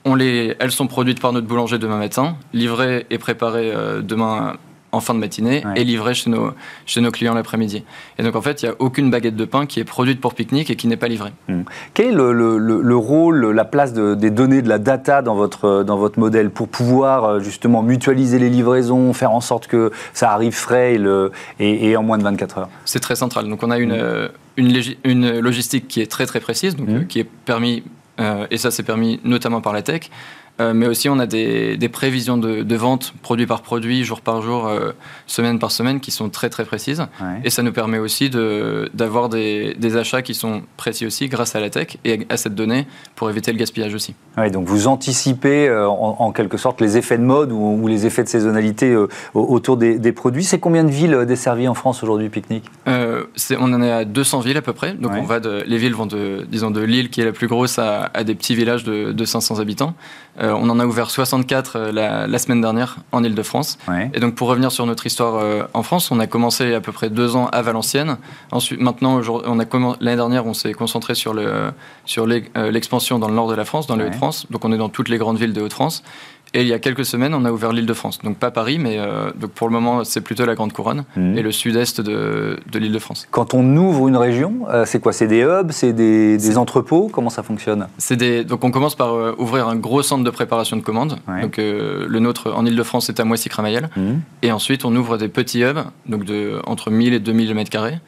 On 0.05 0.15
les, 0.15 0.55
elles 0.59 0.71
sont 0.71 0.87
produites 0.87 1.19
par 1.19 1.33
notre 1.33 1.47
boulanger 1.47 1.77
demain 1.77 1.97
matin, 1.97 2.37
livrées 2.53 3.05
et 3.09 3.17
préparées 3.17 3.71
euh, 3.73 4.01
demain 4.01 4.55
en 4.91 4.99
fin 4.99 5.13
de 5.13 5.19
matinée 5.19 5.63
et 5.75 5.83
livré 5.83 6.13
chez 6.13 6.29
nos, 6.29 6.51
chez 6.85 7.01
nos 7.01 7.11
clients 7.11 7.33
l'après-midi. 7.33 7.83
Et 8.17 8.23
donc 8.23 8.35
en 8.35 8.41
fait, 8.41 8.61
il 8.61 8.65
n'y 8.65 8.71
a 8.71 8.75
aucune 8.79 9.11
baguette 9.11 9.35
de 9.35 9.45
pain 9.45 9.65
qui 9.65 9.79
est 9.79 9.83
produite 9.83 10.19
pour 10.19 10.33
pique-nique 10.33 10.69
et 10.69 10.75
qui 10.75 10.87
n'est 10.87 10.97
pas 10.97 11.07
livrée. 11.07 11.31
Hmm. 11.47 11.61
Quel 11.93 12.07
est 12.07 12.11
le, 12.11 12.31
le, 12.57 12.95
rôle, 12.95 13.51
la 13.51 13.65
place 13.65 13.93
des 13.93 14.29
données, 14.29 14.61
de 14.61 14.69
la 14.69 14.79
data 14.79 15.21
dans 15.21 15.35
votre, 15.35 15.83
dans 15.83 15.97
votre 15.97 16.19
modèle 16.19 16.49
pour 16.49 16.67
pouvoir 16.67 17.25
euh, 17.25 17.39
justement 17.39 17.83
mutualiser 17.83 18.39
les 18.39 18.49
livraisons, 18.49 19.13
faire 19.13 19.31
en 19.31 19.41
sorte 19.41 19.67
que 19.67 19.91
ça 20.13 20.31
arrive 20.31 20.53
frais 20.53 20.95
et, 20.95 20.97
le, 20.97 21.31
et, 21.59 21.95
en 21.95 22.03
moins 22.03 22.17
de 22.17 22.23
24 22.23 22.57
heures? 22.57 22.69
C'est 22.85 22.99
très 22.99 23.15
central. 23.15 23.47
Donc 23.47 23.63
on 23.63 23.71
a 23.71 23.77
une, 23.77 23.91
hmm. 23.91 23.99
euh, 23.99 24.27
une, 24.57 24.81
une, 25.03 25.39
logistique 25.39 25.87
qui 25.87 26.01
est 26.01 26.09
très 26.09 26.25
très 26.25 26.39
précise, 26.39 26.75
donc, 26.75 26.89
hmm. 26.89 27.07
qui 27.07 27.19
est 27.19 27.29
permis, 27.45 27.83
euh, 28.19 28.47
et 28.51 28.57
ça 28.57 28.71
c'est 28.71 28.83
permis 28.83 29.19
notamment 29.23 29.61
par 29.61 29.73
la 29.73 29.81
tech, 29.81 30.09
euh, 30.59 30.73
mais 30.73 30.87
aussi 30.87 31.09
on 31.09 31.19
a 31.19 31.25
des, 31.25 31.89
prévisions 31.91 32.37
de, 32.37 32.75
vente 32.75 33.13
produit 33.21 33.45
par 33.45 33.61
produit, 33.61 34.03
jour 34.03 34.21
par 34.21 34.41
jour, 34.41 34.67
euh, 34.67 34.91
semaine 35.27 35.59
par 35.59 35.71
semaine, 35.71 35.99
qui 35.99 36.11
sont 36.11 36.29
très 36.29 36.49
très 36.49 36.65
précises. 36.65 37.05
Et 37.43 37.49
ça 37.49 37.63
nous 37.63 37.71
permet 37.71 37.97
aussi 37.97 38.29
d'avoir 38.29 39.29
des, 39.29 39.97
achats 39.97 40.21
qui 40.21 40.35
sont 40.35 40.61
précis 40.77 41.05
aussi 41.05 41.27
grâce 41.27 41.55
à 41.55 41.59
la 41.59 41.69
tech 41.69 41.97
et 42.05 42.27
à 42.29 42.37
cette 42.37 42.53
donnée 42.53 42.85
pour 43.15 43.29
éviter 43.29 43.51
le 43.51 43.57
gaspillage 43.57 43.93
aussi. 43.95 44.13
donc 44.51 44.67
vous 44.67 44.87
anticipez 44.87 45.67
euh, 45.67 45.89
en, 45.89 46.31
quelque 46.31 46.57
sorte 46.57 46.79
les 46.79 46.95
effets 46.95 47.17
de 47.17 47.23
mode 47.23 47.51
ou, 47.51 47.87
les 47.87 48.05
effets 48.05 48.23
de 48.23 48.29
saisonnalité 48.29 48.95
autour 49.33 49.77
des, 49.77 50.11
produits. 50.11 50.43
C'est 50.43 50.59
combien 50.59 50.83
de 50.83 50.91
villes 50.91 51.25
desservies 51.27 51.67
en 51.67 51.73
France 51.73 52.03
aujourd'hui, 52.03 52.29
Picnic? 52.29 52.65
On 52.85 53.73
en 53.73 53.81
est 53.81 53.91
à 53.91 54.05
200 54.05 54.41
villes 54.41 54.57
à 54.57 54.61
peu 54.61 54.73
près. 54.73 54.93
Donc 54.93 55.11
on 55.15 55.23
va 55.23 55.39
de, 55.39 55.63
les 55.65 55.77
villes 55.77 55.95
vont 55.95 56.05
de, 56.05 56.45
disons, 56.49 56.71
de 56.71 56.81
Lille, 56.81 57.09
qui 57.09 57.21
est 57.21 57.25
la 57.25 57.31
plus 57.31 57.47
grosse, 57.47 57.79
à, 57.79 58.09
des 58.23 58.35
petits 58.35 58.55
villages 58.55 58.83
de, 58.83 59.11
de 59.11 59.25
500 59.25 59.59
habitants. 59.59 59.93
Euh, 60.41 60.53
on 60.53 60.69
en 60.69 60.79
a 60.79 60.85
ouvert 60.85 61.09
64 61.09 61.75
euh, 61.75 62.27
la, 62.27 62.39
semaine 62.39 62.61
dernière 62.61 62.97
en 63.11 63.23
Ile-de-France. 63.23 63.77
Et 64.13 64.19
donc 64.19 64.35
pour 64.35 64.47
revenir 64.47 64.71
sur 64.71 64.85
notre 64.85 65.05
histoire 65.05 65.35
euh, 65.35 65.63
en 65.73 65.83
France, 65.83 66.11
on 66.11 66.19
a 66.19 66.27
commencé 66.27 66.73
à 66.73 66.81
peu 66.81 66.91
près 66.91 67.09
deux 67.09 67.35
ans 67.35 67.47
à 67.47 67.61
Valenciennes. 67.61 68.17
Ensuite, 68.51 68.79
maintenant, 68.79 69.21
on 69.45 69.59
a 69.59 69.65
l'année 69.99 70.15
dernière, 70.15 70.45
on 70.45 70.53
s'est 70.53 70.73
concentré 70.73 71.15
sur 71.15 71.33
l'expansion 71.33 73.19
dans 73.19 73.27
le 73.27 73.35
nord 73.35 73.49
de 73.49 73.55
la 73.55 73.65
France, 73.65 73.87
dans 73.87 73.95
les 73.95 74.05
Hauts-de-France. 74.05 74.47
Donc 74.49 74.63
on 74.65 74.71
est 74.71 74.77
dans 74.77 74.89
toutes 74.89 75.09
les 75.09 75.17
grandes 75.17 75.37
villes 75.37 75.53
des 75.53 75.61
Hauts-de-France. 75.61 76.03
Et 76.53 76.61
il 76.61 76.67
y 76.67 76.73
a 76.73 76.79
quelques 76.79 77.05
semaines, 77.05 77.33
on 77.35 77.45
a 77.45 77.51
ouvert 77.51 77.71
l'île 77.71 77.85
de 77.85 77.93
France. 77.93 78.19
Donc 78.23 78.37
pas 78.37 78.49
Paris, 78.49 78.79
mais 78.79 78.97
euh, 78.97 79.31
donc 79.35 79.51
pour 79.51 79.67
le 79.67 79.73
moment, 79.73 80.03
c'est 80.03 80.21
plutôt 80.21 80.45
la 80.45 80.55
Grande 80.55 80.73
Couronne 80.73 81.03
mhm. 81.15 81.37
et 81.37 81.41
le 81.41 81.51
sud-est 81.51 82.01
de, 82.01 82.59
de 82.71 82.79
l'île 82.79 82.91
de 82.91 82.99
France. 82.99 83.27
Quand 83.29 83.53
on 83.53 83.77
ouvre 83.77 84.07
une 84.07 84.17
région, 84.17 84.65
euh, 84.69 84.85
c'est 84.85 84.99
quoi? 84.99 85.13
C'est 85.13 85.27
des 85.27 85.41
hubs? 85.41 85.71
C'est 85.71 85.93
des, 85.93 86.57
entrepôts? 86.57 87.09
Comment 87.11 87.29
ça 87.29 87.43
fonctionne? 87.43 87.87
Des, 88.11 88.43
Donc 88.43 88.63
on 88.63 88.71
commence 88.71 88.95
par 88.95 89.13
euh, 89.13 89.35
ouvrir 89.37 89.67
un 89.67 89.75
gros 89.75 90.01
centre 90.01 90.23
de 90.23 90.29
préparation 90.29 90.75
de 90.75 90.81
commandes. 90.81 91.19
Donc 91.41 91.57
le 91.57 92.19
nôtre 92.19 92.51
en 92.53 92.65
île 92.65 92.75
de 92.75 92.83
France 92.83 93.09
est 93.09 93.19
à 93.19 93.25
Moissy-Cramayel. 93.25 93.89
Mhm. 93.95 94.21
Et 94.41 94.51
ensuite, 94.51 94.85
on 94.85 94.95
ouvre 94.95 95.17
des 95.17 95.27
petits 95.27 95.61
hubs, 95.63 95.79
donc 96.07 96.25
de, 96.25 96.59
entre 96.65 96.89
1000 96.89 97.13
et 97.13 97.19
2000 97.19 97.53
mètres 97.53 97.69
carrés. 97.69 97.99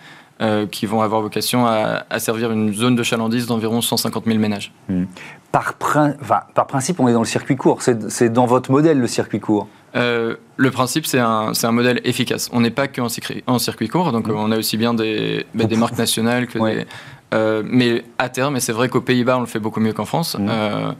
qui 0.71 0.87
vont 0.87 1.01
avoir 1.03 1.21
vocation 1.21 1.67
à, 1.67 2.17
servir 2.17 2.51
une 2.51 2.73
zone 2.73 2.95
de 2.95 3.03
chalandise 3.03 3.45
d'environ 3.45 3.79
150 3.79 4.25
000 4.25 4.39
ménages. 4.39 4.73
Mhm 4.89 5.05
par, 5.51 5.75
par 5.75 6.67
principe, 6.67 6.99
on 6.99 7.07
est 7.07 7.13
dans 7.13 7.19
le 7.19 7.25
circuit 7.25 7.55
court. 7.55 7.81
C'est 7.81 8.31
dans 8.31 8.45
votre 8.45 8.71
modèle 8.71 8.99
le 8.99 9.07
circuit 9.07 9.39
court 9.39 9.67
euh, 9.93 10.35
le 10.55 10.71
principe, 10.71 11.05
c'est 11.05 11.19
un, 11.19 11.51
un, 11.61 11.71
modèle 11.73 11.99
efficace. 12.05 12.49
On 12.53 12.61
n'est 12.61 12.71
pas 12.71 12.87
qu'en 12.87 13.09
circuit, 13.09 13.43
en 13.45 13.59
circuit 13.59 13.89
court, 13.89 14.13
donc 14.13 14.27
mmh. 14.27 14.35
on 14.37 14.51
a 14.53 14.57
aussi 14.57 14.77
bien 14.77 14.93
des, 14.93 15.45
bah, 15.53 15.65
des 15.65 15.75
marques 15.75 15.97
nationales 15.97 16.47
que 16.47 16.59
des, 16.59 16.85
euh, 17.33 17.61
mais 17.65 18.05
à 18.17 18.29
terme, 18.29 18.55
et 18.55 18.61
c'est 18.61 18.71
vrai 18.71 18.87
qu'aux 18.87 19.01
Pays-Bas, 19.01 19.37
on 19.37 19.41
le 19.41 19.47
fait 19.47 19.59
beaucoup 19.59 19.81
mieux 19.81 19.91
qu'en 19.91 20.05
France, 20.05 20.37
mmh. 20.39 20.47
euh, 20.49 20.91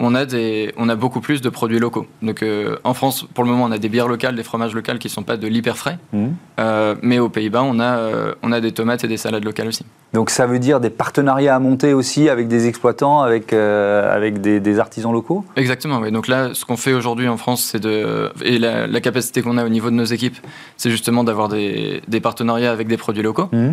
on 0.00 0.14
a, 0.14 0.24
des, 0.24 0.72
on 0.78 0.88
a 0.88 0.96
beaucoup 0.96 1.20
plus 1.20 1.42
de 1.42 1.48
produits 1.50 1.78
locaux. 1.78 2.06
Donc 2.22 2.42
euh, 2.42 2.76
en 2.84 2.94
France, 2.94 3.26
pour 3.34 3.44
le 3.44 3.50
moment, 3.50 3.64
on 3.64 3.70
a 3.70 3.78
des 3.78 3.90
bières 3.90 4.08
locales, 4.08 4.34
des 4.34 4.42
fromages 4.42 4.74
locaux 4.74 4.96
qui 4.98 5.08
ne 5.08 5.12
sont 5.12 5.22
pas 5.22 5.36
de 5.36 5.46
l'hyper 5.46 5.76
frais. 5.76 5.98
Mmh. 6.12 6.28
Euh, 6.58 6.94
mais 7.02 7.18
aux 7.18 7.28
Pays-Bas, 7.28 7.62
on, 7.62 7.78
a, 7.78 7.98
euh, 7.98 8.34
on 8.42 8.50
a 8.50 8.60
des 8.60 8.72
tomates 8.72 9.04
et 9.04 9.08
des 9.08 9.18
salades 9.18 9.44
locales 9.44 9.68
aussi. 9.68 9.84
Donc 10.12 10.30
ça 10.30 10.46
veut 10.46 10.58
dire 10.58 10.80
des 10.80 10.90
partenariats 10.90 11.54
à 11.54 11.58
monter 11.58 11.92
aussi 11.92 12.28
avec 12.28 12.48
des 12.48 12.66
exploitants, 12.66 13.22
avec, 13.22 13.52
avec 13.52 14.40
des, 14.40 14.78
artisans 14.78 15.12
locaux? 15.12 15.44
Exactement, 15.56 15.98
oui. 15.98 16.10
Donc 16.10 16.26
là, 16.26 16.50
ce 16.52 16.64
qu'on 16.64 16.76
fait 16.76 16.92
aujourd'hui 16.92 17.28
en 17.28 17.36
France, 17.36 17.62
c'est 17.62 17.80
de. 17.80 18.30
Et 18.42 18.58
la, 18.58 19.00
capacité 19.00 19.42
qu'on 19.42 19.56
a 19.56 19.64
au 19.64 19.68
niveau 19.68 19.90
de 19.90 19.94
nos 19.94 20.04
équipes, 20.04 20.36
c'est 20.76 20.90
justement 20.90 21.24
d'avoir 21.24 21.48
des, 21.48 22.02
des, 22.08 22.20
partenariats 22.20 22.72
avec 22.72 22.88
des 22.88 22.96
produits 22.96 23.22
locaux. 23.22 23.48
Mmh. 23.52 23.70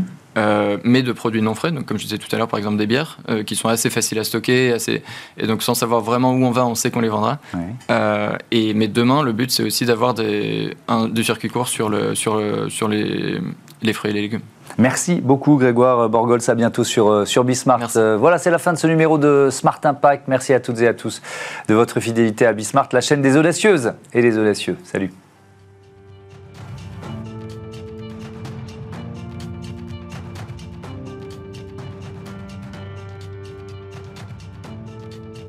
mais 0.83 1.01
de 1.01 1.11
produits 1.11 1.41
non 1.41 1.55
frais, 1.55 1.71
donc 1.71 1.85
comme 1.85 1.97
je 1.97 2.03
disais 2.03 2.19
tout 2.19 2.33
à 2.33 2.37
l'heure, 2.37 2.47
par 2.47 2.59
exemple 2.59 2.77
des 2.77 2.85
bières, 2.85 3.17
qui 3.45 3.55
sont 3.55 3.69
assez 3.69 3.89
faciles 3.89 4.19
à 4.19 4.23
stocker, 4.23 4.71
assez... 4.71 5.01
et 5.37 5.47
donc 5.47 5.63
sans 5.63 5.73
savoir 5.73 6.01
vraiment 6.01 6.31
où 6.31 6.43
on 6.45 6.51
va, 6.51 6.65
on 6.65 6.75
sait 6.75 6.91
qu'on 6.91 7.01
les 7.01 7.09
vendra. 7.09 7.39
Euh, 7.89 8.35
et, 8.51 8.73
mais 8.73 8.87
demain, 8.87 9.23
le 9.23 9.33
but, 9.33 9.51
c'est 9.51 9.63
aussi 9.63 9.85
d'avoir 9.85 10.13
des, 10.13 10.75
des 11.09 11.23
circuits 11.23 11.49
courts 11.49 11.67
sur, 11.67 11.89
le, 11.89 12.15
sur, 12.15 12.41
sur 12.69 12.87
les, 12.87 13.39
les 13.81 13.93
fruits 13.93 14.11
et 14.11 14.13
les 14.13 14.21
légumes. 14.21 14.41
Merci 14.77 15.21
beaucoup 15.21 15.57
Grégoire 15.57 16.09
Borgols, 16.09 16.41
à 16.47 16.55
bientôt 16.55 16.83
sur, 16.83 17.09
euh, 17.09 17.25
sur 17.25 17.43
Bismart. 17.43 17.89
Euh, 17.95 18.17
voilà, 18.17 18.37
c'est 18.37 18.51
la 18.51 18.59
fin 18.59 18.73
de 18.73 18.77
ce 18.77 18.87
numéro 18.87 19.17
de 19.17 19.49
Smart 19.51 19.79
Impact. 19.83 20.27
Merci 20.27 20.53
à 20.53 20.59
toutes 20.59 20.79
et 20.81 20.87
à 20.87 20.93
tous 20.93 21.21
de 21.67 21.73
votre 21.73 21.99
fidélité 21.99 22.45
à 22.45 22.53
Bismart, 22.53 22.89
la 22.91 23.01
chaîne 23.01 23.21
des 23.21 23.37
audacieuses 23.37 23.93
et 24.13 24.21
des 24.21 24.37
audacieux. 24.37 24.77
Salut. 24.83 25.11